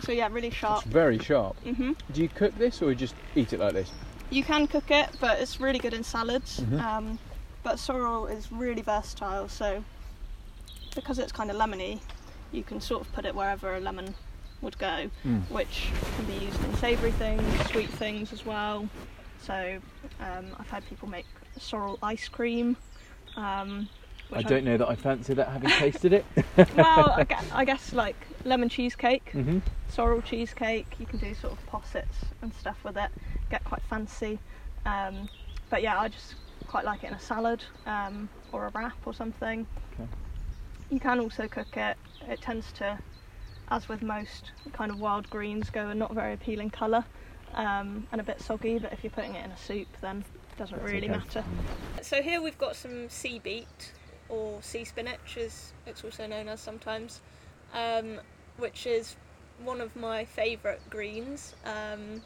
So 0.00 0.12
yeah, 0.12 0.28
really 0.30 0.50
sharp. 0.50 0.84
it's 0.84 0.92
very 0.92 1.18
sharp. 1.18 1.56
Mm-hmm. 1.64 1.92
Do 2.12 2.22
you 2.22 2.28
cook 2.28 2.56
this 2.58 2.82
or 2.82 2.90
you 2.90 2.94
just 2.94 3.14
eat 3.34 3.52
it 3.52 3.60
like 3.60 3.72
this? 3.72 3.90
You 4.30 4.44
can 4.44 4.66
cook 4.66 4.90
it, 4.90 5.08
but 5.20 5.40
it's 5.40 5.58
really 5.60 5.78
good 5.78 5.94
in 5.94 6.04
salads. 6.04 6.60
Mhm. 6.60 6.80
Um, 6.82 7.18
but 7.64 7.78
sorrel 7.80 8.26
is 8.26 8.52
really 8.52 8.82
versatile, 8.82 9.48
so 9.48 9.82
because 10.94 11.18
it's 11.18 11.32
kind 11.32 11.50
of 11.50 11.56
lemony, 11.56 11.98
you 12.52 12.62
can 12.62 12.80
sort 12.80 13.00
of 13.00 13.12
put 13.12 13.24
it 13.24 13.34
wherever 13.34 13.74
a 13.74 13.80
lemon 13.80 14.14
would 14.60 14.78
go, 14.78 15.10
Mm. 15.26 15.42
which 15.50 15.88
can 16.16 16.24
be 16.26 16.34
used 16.44 16.62
in 16.62 16.74
savoury 16.76 17.10
things, 17.12 17.42
sweet 17.70 17.88
things 17.90 18.32
as 18.32 18.46
well. 18.46 18.88
So 19.42 19.78
um, 20.20 20.46
I've 20.58 20.70
had 20.70 20.86
people 20.86 21.08
make 21.08 21.26
sorrel 21.58 21.98
ice 22.02 22.28
cream. 22.28 22.76
Um, 23.36 23.88
I 24.32 24.42
don't 24.42 24.64
know 24.64 24.76
that 24.76 24.88
I 24.88 24.94
fancy 24.94 25.34
that 25.34 25.48
having 25.48 25.70
tasted 25.78 26.12
it. 26.12 26.24
well, 26.76 27.10
I 27.16 27.24
guess, 27.28 27.44
I 27.52 27.64
guess 27.64 27.92
like 27.92 28.16
lemon 28.44 28.68
cheesecake, 28.68 29.30
hmm 29.32 29.58
sorrel 29.88 30.22
cheesecake. 30.22 30.86
You 30.98 31.06
can 31.06 31.18
do 31.18 31.34
sort 31.34 31.52
of 31.54 31.66
possets 31.66 32.18
and 32.42 32.52
stuff 32.54 32.82
with 32.84 32.96
it. 32.96 33.10
Get 33.50 33.64
quite 33.64 33.82
fancy. 33.82 34.38
Um, 34.86 35.28
but 35.70 35.82
yeah, 35.82 35.98
I 36.00 36.08
just 36.08 36.34
quite 36.68 36.84
like 36.84 37.04
it 37.04 37.08
in 37.08 37.14
a 37.14 37.20
salad 37.20 37.62
um, 37.86 38.28
or 38.52 38.66
a 38.66 38.70
wrap 38.70 38.96
or 39.04 39.14
something. 39.14 39.66
Okay. 39.94 40.08
You 40.90 41.00
can 41.00 41.20
also 41.20 41.48
cook 41.48 41.76
it. 41.76 41.96
It 42.28 42.40
tends 42.40 42.72
to, 42.72 42.98
as 43.68 43.88
with 43.88 44.02
most 44.02 44.52
kind 44.72 44.90
of 44.90 45.00
wild 45.00 45.28
greens, 45.30 45.70
go 45.70 45.88
a 45.88 45.94
not 45.94 46.12
very 46.12 46.32
appealing 46.34 46.70
colour 46.70 47.04
um, 47.54 48.06
and 48.12 48.20
a 48.20 48.24
bit 48.24 48.40
soggy. 48.40 48.78
But 48.78 48.92
if 48.92 49.02
you're 49.02 49.10
putting 49.10 49.34
it 49.34 49.44
in 49.44 49.50
a 49.50 49.56
soup, 49.56 49.88
then 50.00 50.24
it 50.52 50.58
doesn't 50.58 50.78
That's 50.78 50.92
really 50.92 51.08
okay. 51.08 51.18
matter. 51.18 51.44
So 52.02 52.22
here 52.22 52.42
we've 52.42 52.58
got 52.58 52.76
some 52.76 53.08
sea 53.08 53.38
beet 53.38 53.92
or 54.28 54.62
sea 54.62 54.84
spinach, 54.84 55.36
as 55.36 55.72
it's 55.86 56.02
also 56.04 56.26
known 56.26 56.48
as 56.48 56.60
sometimes, 56.60 57.20
um, 57.72 58.20
which 58.56 58.86
is 58.86 59.16
one 59.62 59.80
of 59.80 59.94
my 59.94 60.24
favourite 60.24 60.80
greens. 60.90 61.54
Um, 61.64 62.22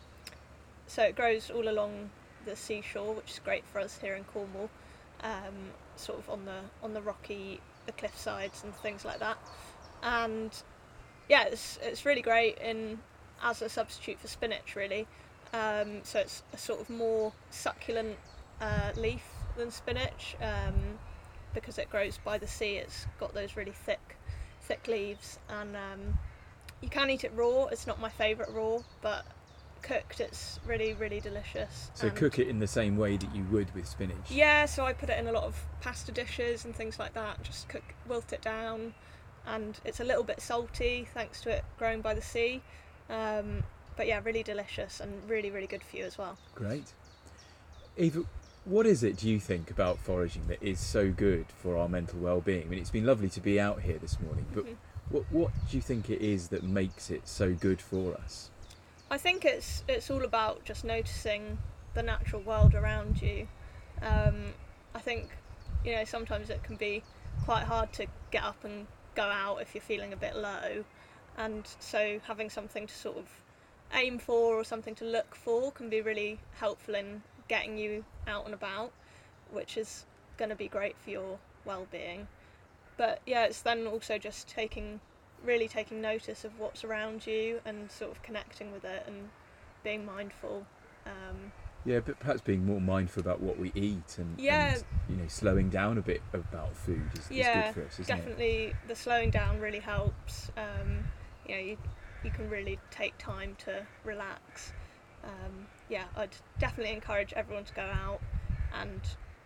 so 0.86 1.02
it 1.02 1.16
grows 1.16 1.50
all 1.50 1.68
along 1.68 2.10
the 2.48 2.56
seashore, 2.56 3.14
which 3.14 3.32
is 3.32 3.40
great 3.44 3.64
for 3.66 3.80
us 3.80 3.98
here 4.00 4.14
in 4.14 4.24
Cornwall, 4.24 4.70
um, 5.22 5.72
sort 5.96 6.18
of 6.18 6.30
on 6.30 6.44
the 6.44 6.60
on 6.82 6.94
the 6.94 7.02
rocky, 7.02 7.60
the 7.86 7.92
cliff 7.92 8.16
sides 8.16 8.64
and 8.64 8.74
things 8.76 9.04
like 9.04 9.18
that. 9.20 9.38
And 10.02 10.50
yeah, 11.28 11.44
it's 11.44 11.78
it's 11.82 12.04
really 12.04 12.22
great 12.22 12.58
in 12.58 12.98
as 13.42 13.62
a 13.62 13.68
substitute 13.68 14.18
for 14.18 14.28
spinach, 14.28 14.74
really. 14.74 15.06
Um, 15.52 16.00
so 16.02 16.18
it's 16.20 16.42
a 16.52 16.58
sort 16.58 16.80
of 16.80 16.90
more 16.90 17.32
succulent 17.50 18.16
uh, 18.60 18.92
leaf 18.96 19.24
than 19.56 19.70
spinach 19.70 20.36
um, 20.42 20.98
because 21.54 21.78
it 21.78 21.88
grows 21.90 22.18
by 22.18 22.38
the 22.38 22.46
sea. 22.46 22.76
It's 22.76 23.06
got 23.18 23.34
those 23.34 23.56
really 23.56 23.72
thick, 23.72 24.16
thick 24.62 24.86
leaves, 24.86 25.38
and 25.48 25.76
um, 25.76 26.18
you 26.80 26.88
can 26.88 27.10
eat 27.10 27.24
it 27.24 27.32
raw. 27.34 27.66
It's 27.66 27.86
not 27.86 28.00
my 28.00 28.10
favourite 28.10 28.52
raw, 28.52 28.78
but 29.00 29.24
cooked, 29.82 30.20
it's 30.20 30.58
really, 30.66 30.94
really 30.94 31.20
delicious. 31.20 31.90
So 31.94 32.08
and- 32.08 32.16
cook 32.16 32.38
it 32.38 32.48
in 32.48 32.58
the 32.58 32.66
same 32.66 32.96
way 32.96 33.16
that 33.16 33.34
you 33.34 33.44
would 33.50 33.74
with 33.74 33.86
spinach. 33.88 34.30
Yeah, 34.30 34.66
so 34.66 34.84
I 34.84 34.92
put 34.92 35.08
it 35.10 35.18
in 35.18 35.26
a 35.26 35.32
lot 35.32 35.44
of 35.44 35.56
pasta 35.80 36.12
dishes 36.12 36.64
and 36.64 36.74
things 36.74 36.98
like 36.98 37.14
that. 37.14 37.42
Just 37.42 37.68
cook, 37.68 37.82
wilt 38.06 38.32
it 38.32 38.42
down, 38.42 38.94
and 39.46 39.78
it's 39.84 40.00
a 40.00 40.04
little 40.04 40.24
bit 40.24 40.40
salty 40.40 41.06
thanks 41.14 41.40
to 41.42 41.50
it 41.50 41.64
growing 41.78 42.00
by 42.00 42.14
the 42.14 42.22
sea. 42.22 42.62
Um, 43.08 43.62
but 43.96 44.06
yeah, 44.06 44.20
really 44.22 44.42
delicious 44.42 45.00
and 45.00 45.28
really, 45.28 45.50
really 45.50 45.66
good 45.66 45.82
for 45.82 45.96
you 45.96 46.04
as 46.04 46.16
well. 46.18 46.36
Great. 46.54 46.92
Eve, 47.96 48.24
what 48.64 48.86
is 48.86 49.02
it 49.02 49.16
do 49.16 49.28
you 49.28 49.40
think 49.40 49.70
about 49.70 49.98
foraging 49.98 50.46
that 50.48 50.62
is 50.62 50.78
so 50.78 51.10
good 51.10 51.46
for 51.62 51.76
our 51.76 51.88
mental 51.88 52.18
well-being? 52.20 52.64
I 52.64 52.66
mean, 52.66 52.78
it's 52.78 52.90
been 52.90 53.06
lovely 53.06 53.28
to 53.30 53.40
be 53.40 53.58
out 53.58 53.82
here 53.82 53.98
this 53.98 54.20
morning, 54.20 54.46
but 54.54 54.66
Mhm. 54.66 54.76
what 55.08 55.24
what 55.32 55.52
do 55.70 55.76
you 55.76 55.82
think 55.82 56.10
it 56.10 56.20
is 56.20 56.48
that 56.48 56.62
makes 56.62 57.10
it 57.10 57.26
so 57.26 57.54
good 57.54 57.80
for 57.80 58.14
us? 58.14 58.50
I 59.10 59.16
think 59.16 59.44
it's 59.46 59.84
it's 59.88 60.10
all 60.10 60.22
about 60.22 60.64
just 60.64 60.84
noticing 60.84 61.58
the 61.94 62.02
natural 62.02 62.42
world 62.42 62.74
around 62.74 63.22
you. 63.22 63.48
Um, 64.02 64.52
I 64.94 65.00
think 65.00 65.30
you 65.84 65.96
know 65.96 66.04
sometimes 66.04 66.50
it 66.50 66.62
can 66.62 66.76
be 66.76 67.02
quite 67.44 67.64
hard 67.64 67.92
to 67.94 68.06
get 68.30 68.44
up 68.44 68.64
and 68.64 68.86
go 69.14 69.22
out 69.22 69.62
if 69.62 69.74
you're 69.74 69.82
feeling 69.82 70.12
a 70.12 70.16
bit 70.16 70.36
low, 70.36 70.84
and 71.38 71.66
so 71.80 72.20
having 72.26 72.50
something 72.50 72.86
to 72.86 72.94
sort 72.94 73.16
of 73.16 73.26
aim 73.94 74.18
for 74.18 74.54
or 74.56 74.64
something 74.64 74.94
to 74.96 75.04
look 75.04 75.34
for 75.34 75.72
can 75.72 75.88
be 75.88 76.02
really 76.02 76.38
helpful 76.56 76.94
in 76.94 77.22
getting 77.48 77.78
you 77.78 78.04
out 78.26 78.44
and 78.44 78.52
about, 78.52 78.92
which 79.50 79.78
is 79.78 80.04
going 80.36 80.50
to 80.50 80.54
be 80.56 80.68
great 80.68 80.96
for 80.98 81.08
your 81.08 81.38
well-being. 81.64 82.28
But 82.98 83.22
yeah, 83.24 83.44
it's 83.44 83.62
then 83.62 83.86
also 83.86 84.18
just 84.18 84.48
taking 84.48 85.00
really 85.44 85.68
taking 85.68 86.00
notice 86.00 86.44
of 86.44 86.58
what's 86.58 86.84
around 86.84 87.26
you 87.26 87.60
and 87.64 87.90
sort 87.90 88.10
of 88.10 88.22
connecting 88.22 88.72
with 88.72 88.84
it 88.84 89.04
and 89.06 89.28
being 89.82 90.04
mindful. 90.04 90.66
Um, 91.06 91.52
Yeah, 91.84 92.00
but 92.00 92.18
perhaps 92.18 92.40
being 92.40 92.66
more 92.66 92.80
mindful 92.80 93.20
about 93.20 93.40
what 93.40 93.58
we 93.58 93.72
eat 93.74 94.18
and, 94.18 94.38
Yeah. 94.38 94.74
and, 94.74 94.84
you 95.08 95.16
know 95.16 95.28
slowing 95.28 95.70
down 95.70 95.96
a 95.96 96.02
bit 96.02 96.20
about 96.32 96.76
food 96.76 97.08
is, 97.14 97.30
is 97.30 97.46
good 97.48 97.74
for 97.74 97.84
us, 97.84 98.00
isn't 98.00 98.02
it? 98.02 98.06
definitely 98.06 98.74
the 98.88 98.94
slowing 98.94 99.30
down 99.30 99.60
really 99.60 99.78
helps. 99.80 100.50
Um, 100.56 101.04
you 101.46 101.54
know, 101.54 101.60
you, 101.60 101.78
you 102.24 102.30
can 102.30 102.50
really 102.50 102.78
take 102.90 103.16
time 103.16 103.56
to 103.64 103.86
relax. 104.04 104.72
Um, 105.24 105.66
yeah, 105.88 106.04
I'd 106.16 106.34
definitely 106.58 106.92
encourage 106.92 107.32
everyone 107.32 107.64
to 107.64 107.74
go 107.74 107.82
out 107.82 108.20
and 108.74 109.00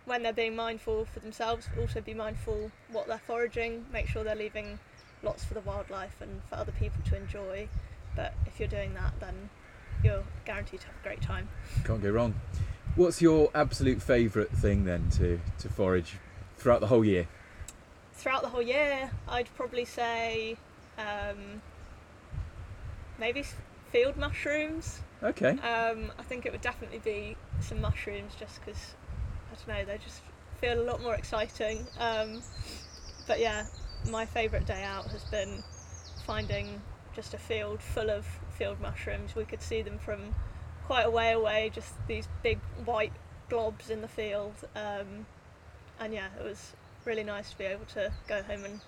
when 0.04 0.22
they're 0.22 0.32
being 0.32 0.56
mindful 0.56 1.04
for 1.04 1.20
themselves, 1.20 1.68
also 1.78 2.00
be 2.00 2.14
mindful 2.14 2.70
what 2.90 3.06
they're 3.06 3.18
foraging. 3.24 3.86
Make 3.92 4.08
sure 4.08 4.24
they're 4.24 4.34
leaving 4.34 4.78
lots 5.22 5.44
for 5.44 5.54
the 5.54 5.60
wildlife 5.60 6.20
and 6.20 6.42
for 6.48 6.56
other 6.56 6.72
people 6.72 7.02
to 7.10 7.16
enjoy. 7.16 7.68
But 8.14 8.34
if 8.46 8.58
you're 8.58 8.68
doing 8.68 8.94
that, 8.94 9.14
then 9.20 9.50
you're 10.04 10.24
guaranteed 10.44 10.80
to 10.80 10.86
have 10.86 10.96
a 11.00 11.02
great 11.02 11.22
time. 11.22 11.48
Can't 11.84 12.02
go 12.02 12.10
wrong. 12.10 12.34
What's 12.96 13.22
your 13.22 13.50
absolute 13.54 14.02
favourite 14.02 14.50
thing 14.50 14.84
then 14.84 15.08
to, 15.12 15.40
to 15.58 15.68
forage 15.68 16.16
throughout 16.58 16.80
the 16.80 16.88
whole 16.88 17.04
year? 17.04 17.26
throughout 18.22 18.42
the 18.42 18.48
whole 18.48 18.62
year, 18.62 19.10
I'd 19.28 19.52
probably 19.56 19.84
say 19.84 20.56
um, 20.96 21.60
maybe 23.18 23.44
field 23.90 24.16
mushrooms. 24.16 25.00
Okay. 25.22 25.50
Um, 25.58 26.12
I 26.18 26.22
think 26.22 26.46
it 26.46 26.52
would 26.52 26.60
definitely 26.60 27.00
be 27.00 27.36
some 27.60 27.80
mushrooms 27.80 28.34
just 28.38 28.60
because, 28.60 28.94
I 29.50 29.56
don't 29.56 29.76
know, 29.76 29.84
they 29.92 29.98
just 29.98 30.22
feel 30.60 30.80
a 30.80 30.84
lot 30.84 31.02
more 31.02 31.14
exciting. 31.14 31.84
Um, 31.98 32.42
but 33.26 33.40
yeah, 33.40 33.66
my 34.10 34.26
favourite 34.26 34.66
day 34.66 34.82
out 34.82 35.06
has 35.06 35.24
been 35.24 35.62
finding 36.26 36.80
just 37.14 37.34
a 37.34 37.38
field 37.38 37.82
full 37.82 38.10
of 38.10 38.26
field 38.56 38.80
mushrooms. 38.80 39.34
We 39.34 39.44
could 39.44 39.62
see 39.62 39.82
them 39.82 39.98
from 39.98 40.34
quite 40.86 41.02
a 41.06 41.10
way 41.10 41.32
away, 41.32 41.70
just 41.74 41.94
these 42.06 42.28
big 42.42 42.58
white 42.84 43.12
globs 43.50 43.90
in 43.90 44.00
the 44.00 44.08
field. 44.08 44.54
Um, 44.74 45.26
and 46.00 46.12
yeah, 46.12 46.28
it 46.38 46.44
was 46.44 46.72
really 47.04 47.24
nice 47.24 47.50
to 47.50 47.58
be 47.58 47.64
able 47.64 47.84
to 47.86 48.12
go 48.28 48.42
home 48.42 48.64
and 48.64 48.80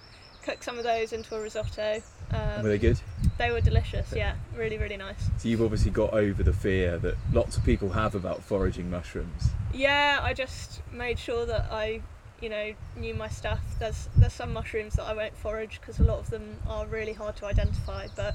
cook 0.43 0.63
some 0.63 0.79
of 0.79 0.85
those 0.85 1.13
into 1.13 1.35
a 1.35 1.41
risotto. 1.41 2.03
Um, 2.33 2.63
Were 2.63 2.69
they 2.69 2.79
good? 2.79 3.01
they 3.39 3.51
were 3.51 3.61
delicious, 3.61 4.13
yeah, 4.15 4.35
really, 4.55 4.79
really 4.79 4.97
nice. 4.97 5.29
So 5.39 5.49
you've 5.49 5.63
obviously 5.63 5.91
got 5.91 6.13
over 6.13 6.43
the 6.43 6.53
fear 6.53 6.99
that 6.99 7.17
lots 7.33 7.57
of 7.57 7.65
people 7.65 7.91
have 7.91 8.15
about 8.15 8.43
foraging 8.43 8.91
mushrooms. 8.91 9.51
Yeah, 9.73 10.21
I 10.23 10.35
just 10.35 10.83
made 10.93 11.19
sure 11.19 11.47
that 11.47 11.67
I, 11.71 12.03
you 12.41 12.49
know, 12.49 12.73
knew 12.97 13.15
my 13.15 13.29
stuff. 13.29 13.61
There's 13.79 14.09
there's 14.17 14.33
some 14.33 14.53
mushrooms 14.53 14.95
that 14.95 15.05
I 15.05 15.15
won't 15.15 15.37
forage 15.37 15.81
because 15.81 15.99
a 15.99 16.05
lot 16.05 16.19
of 16.19 16.31
them 16.31 16.59
are 16.69 16.87
really 16.87 17.13
hard 17.13 17.37
to 17.37 17.47
identify, 17.47 18.09
but 18.15 18.35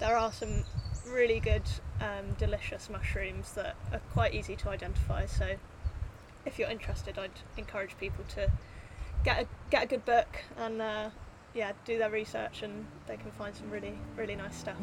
there 0.00 0.16
are 0.16 0.32
some 0.32 0.64
really 1.10 1.40
good, 1.40 1.62
um, 2.00 2.34
delicious 2.38 2.90
mushrooms 2.90 3.52
that 3.52 3.74
are 3.92 4.00
quite 4.12 4.34
easy 4.34 4.56
to 4.56 4.68
identify. 4.68 5.26
So, 5.26 5.56
if 6.44 6.58
you're 6.58 6.68
interested, 6.68 7.18
I'd 7.18 7.30
encourage 7.56 7.96
people 7.98 8.24
to 8.34 8.50
get 9.24 9.42
a 9.42 9.46
get 9.70 9.84
a 9.84 9.86
good 9.86 10.04
book 10.04 10.28
and 10.58 10.80
uh, 10.80 11.10
yeah, 11.54 11.72
do 11.84 11.98
their 11.98 12.10
research, 12.10 12.62
and 12.62 12.86
they 13.06 13.16
can 13.16 13.30
find 13.32 13.54
some 13.54 13.70
really 13.70 13.94
really 14.16 14.36
nice 14.36 14.56
stuff. 14.56 14.76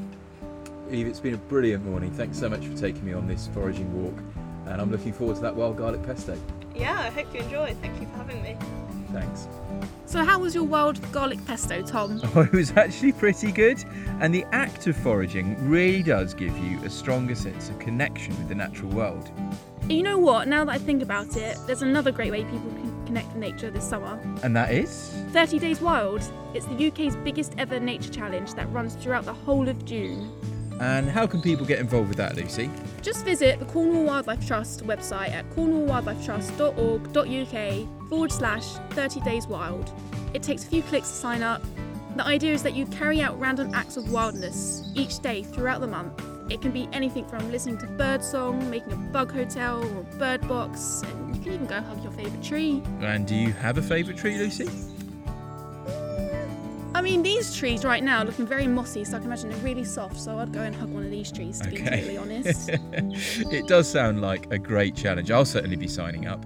Eve, 0.92 1.08
it's 1.08 1.20
been 1.20 1.34
a 1.34 1.38
brilliant 1.38 1.86
morning. 1.86 2.12
Thanks 2.12 2.38
so 2.38 2.50
much 2.50 2.66
for 2.66 2.76
taking 2.78 3.06
me 3.06 3.14
on 3.14 3.28
this 3.28 3.48
foraging 3.54 4.04
walk, 4.04 4.18
and 4.68 4.82
I'm 4.82 4.92
looking 4.92 5.14
forward 5.14 5.36
to 5.38 5.42
that 5.44 5.56
wild 5.56 5.78
garlic 5.78 6.04
pesto. 6.04 6.38
Yeah, 6.76 7.00
I 7.00 7.10
hope 7.10 7.34
you 7.34 7.42
enjoy. 7.42 7.74
Thank 7.82 8.00
you 8.02 8.08
for 8.08 8.18
having 8.18 8.42
me. 8.44 8.58
Thanks. 9.12 9.48
So, 10.06 10.24
how 10.24 10.40
was 10.40 10.54
your 10.54 10.66
wild 10.66 11.00
garlic 11.12 11.44
pesto, 11.46 11.82
Tom? 11.82 12.22
Oh, 12.36 12.42
it 12.42 12.52
was 12.52 12.72
actually 12.76 13.14
pretty 13.14 13.52
good, 13.52 13.84
and 14.20 14.34
the 14.34 14.46
act 14.52 14.88
of 14.88 14.96
foraging 14.98 15.56
really 15.70 16.04
does 16.04 16.34
give 16.34 16.58
you 16.58 16.84
a 16.84 16.90
stronger 16.90 17.36
sense 17.36 17.70
of 17.70 17.80
connection 17.80 18.38
with 18.38 18.50
the 18.50 18.56
natural 18.56 18.92
world. 18.92 19.32
You 19.90 20.04
know 20.04 20.18
what? 20.18 20.48
Now 20.48 20.66
that 20.66 20.72
I 20.72 20.78
think 20.78 21.02
about 21.02 21.38
it, 21.38 21.58
there's 21.66 21.82
another 21.82 22.12
great 22.12 22.32
way 22.32 22.44
people 22.44 22.70
can 22.72 23.06
connect 23.06 23.28
with 23.28 23.38
nature 23.38 23.70
this 23.70 23.88
summer. 23.88 24.20
And 24.44 24.56
that 24.56 24.74
is? 24.74 25.14
30 25.32 25.60
Days 25.60 25.80
Wild. 25.80 26.24
It's 26.54 26.66
the 26.66 26.88
UK's 26.88 27.16
biggest 27.18 27.54
ever 27.58 27.80
nature 27.80 28.12
challenge 28.12 28.54
that 28.56 28.72
runs 28.72 28.96
throughout 28.96 29.26
the 29.26 29.34
whole 29.34 29.70
of 29.70 29.86
June. 29.86 30.32
And 30.80 31.10
how 31.10 31.26
can 31.26 31.42
people 31.42 31.66
get 31.66 31.80
involved 31.80 32.10
with 32.10 32.18
that, 32.18 32.36
Lucy? 32.36 32.70
Just 33.02 33.24
visit 33.24 33.60
the 33.60 33.66
Cornwall 33.66 34.04
Wildlife 34.04 34.46
Trust 34.46 34.86
website 34.86 35.32
at 35.32 35.50
cornwallwildlifetrust.org.uk 35.52 38.10
forward 38.10 38.32
slash 38.32 38.66
30 38.92 39.22
Days 39.22 39.48
Wild. 39.48 39.92
It 40.34 40.44
takes 40.44 40.66
a 40.66 40.68
few 40.68 40.84
clicks 40.84 41.10
to 41.10 41.16
sign 41.16 41.42
up. 41.44 41.62
The 42.16 42.26
idea 42.26 42.54
is 42.54 42.64
that 42.64 42.76
you 42.76 42.86
carry 42.88 43.22
out 43.22 43.40
random 43.40 43.74
acts 43.74 43.96
of 43.98 44.12
wildness 44.12 44.92
each 44.96 45.20
day 45.20 45.44
throughout 45.44 45.82
the 45.82 45.88
month. 45.88 46.22
It 46.50 46.62
can 46.62 46.72
be 46.72 46.88
anything 46.94 47.26
from 47.26 47.52
listening 47.52 47.78
to 47.80 47.88
birdsong, 47.88 48.70
making 48.70 48.94
a 48.94 48.98
bug 48.98 49.32
hotel 49.32 49.84
or 49.84 50.04
bird 50.18 50.48
box, 50.48 51.02
and 51.04 51.36
you 51.36 51.42
can 51.42 51.54
even 51.54 51.66
go 51.66 51.82
hug 51.82 52.04
your 52.04 52.12
favourite 52.12 52.44
tree. 52.44 52.84
And 53.02 53.26
do 53.26 53.36
you 53.36 53.52
have 53.54 53.78
a 53.78 53.82
favourite 53.82 54.20
tree, 54.20 54.38
Lucy? 54.38 54.70
I 56.96 57.02
mean, 57.02 57.24
these 57.24 57.54
trees 57.54 57.84
right 57.84 58.02
now 58.02 58.20
are 58.22 58.26
looking 58.26 58.48
very 58.48 58.68
mossy, 58.68 59.04
so 59.04 59.18
I 59.18 59.20
can 59.20 59.28
imagine 59.28 59.50
they're 59.50 59.60
really 59.60 59.84
soft. 59.84 60.18
So 60.18 60.40
I'd 60.40 60.54
go 60.54 60.62
and 60.62 60.74
hug 60.74 60.90
one 60.90 61.04
of 61.04 61.12
these 61.12 61.30
trees, 61.30 61.60
to 61.60 61.70
be 61.70 61.82
Okay. 61.82 61.90
totally 61.98 62.18
honest. 62.18 62.70
it 63.52 63.68
does 63.68 63.90
sound 63.90 64.22
like 64.22 64.50
a 64.50 64.58
great 64.58 64.96
challenge. 64.96 65.30
I'll 65.30 65.44
certainly 65.44 65.76
be 65.76 65.90
signing 65.90 66.26
up. 66.26 66.46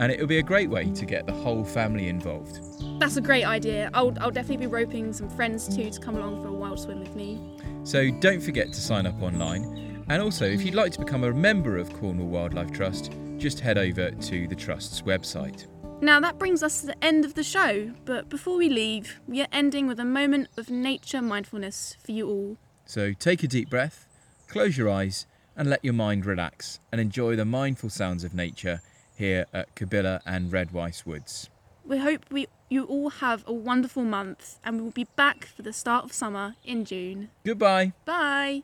And 0.00 0.10
it'll 0.10 0.26
be 0.26 0.38
a 0.38 0.42
great 0.42 0.68
way 0.68 0.90
to 0.90 1.06
get 1.06 1.26
the 1.26 1.32
whole 1.32 1.62
family 1.62 2.08
involved. 2.08 2.58
That's 2.98 3.16
a 3.16 3.20
great 3.20 3.44
idea. 3.44 3.88
I'll, 3.94 4.12
I'll 4.20 4.32
definitely 4.32 4.66
be 4.66 4.72
roping 4.72 5.12
some 5.12 5.28
friends 5.28 5.74
too 5.74 5.88
to 5.88 6.00
come 6.00 6.16
along 6.16 6.42
for 6.42 6.48
a 6.48 6.52
wild 6.52 6.80
swim 6.80 6.98
with 6.98 7.14
me. 7.14 7.40
So 7.84 8.10
don't 8.18 8.40
forget 8.40 8.72
to 8.72 8.80
sign 8.80 9.06
up 9.06 9.22
online. 9.22 10.04
And 10.08 10.20
also, 10.20 10.44
if 10.44 10.64
you'd 10.64 10.74
like 10.74 10.90
to 10.94 10.98
become 10.98 11.22
a 11.22 11.32
member 11.32 11.78
of 11.78 11.92
Cornwall 11.92 12.26
Wildlife 12.26 12.72
Trust, 12.72 13.12
just 13.36 13.60
head 13.60 13.78
over 13.78 14.10
to 14.10 14.48
the 14.48 14.56
Trust's 14.56 15.02
website. 15.02 15.66
Now 16.00 16.20
that 16.20 16.38
brings 16.38 16.62
us 16.62 16.80
to 16.80 16.86
the 16.86 17.04
end 17.04 17.24
of 17.24 17.34
the 17.34 17.42
show, 17.42 17.92
but 18.04 18.28
before 18.28 18.56
we 18.56 18.68
leave, 18.68 19.20
we 19.26 19.40
are 19.40 19.48
ending 19.52 19.86
with 19.86 19.98
a 19.98 20.04
moment 20.04 20.48
of 20.56 20.68
nature 20.68 21.22
mindfulness 21.22 21.96
for 22.04 22.12
you 22.12 22.28
all. 22.28 22.56
So 22.84 23.12
take 23.12 23.42
a 23.42 23.48
deep 23.48 23.70
breath, 23.70 24.06
close 24.46 24.76
your 24.76 24.90
eyes, 24.90 25.26
and 25.56 25.70
let 25.70 25.84
your 25.84 25.94
mind 25.94 26.26
relax 26.26 26.80
and 26.92 27.00
enjoy 27.00 27.36
the 27.36 27.44
mindful 27.44 27.88
sounds 27.90 28.24
of 28.24 28.34
nature 28.34 28.82
here 29.16 29.46
at 29.52 29.74
Cabilla 29.74 30.20
and 30.26 30.50
Redrice 30.52 31.06
Woods. 31.06 31.48
We 31.86 31.98
hope 31.98 32.24
we 32.30 32.48
you 32.68 32.84
all 32.84 33.10
have 33.10 33.44
a 33.46 33.52
wonderful 33.52 34.04
month 34.04 34.58
and 34.64 34.76
we 34.76 34.82
will 34.82 34.90
be 34.90 35.06
back 35.16 35.46
for 35.46 35.62
the 35.62 35.72
start 35.72 36.04
of 36.04 36.12
summer 36.12 36.56
in 36.64 36.84
June. 36.84 37.30
Goodbye. 37.44 37.92
Bye! 38.04 38.62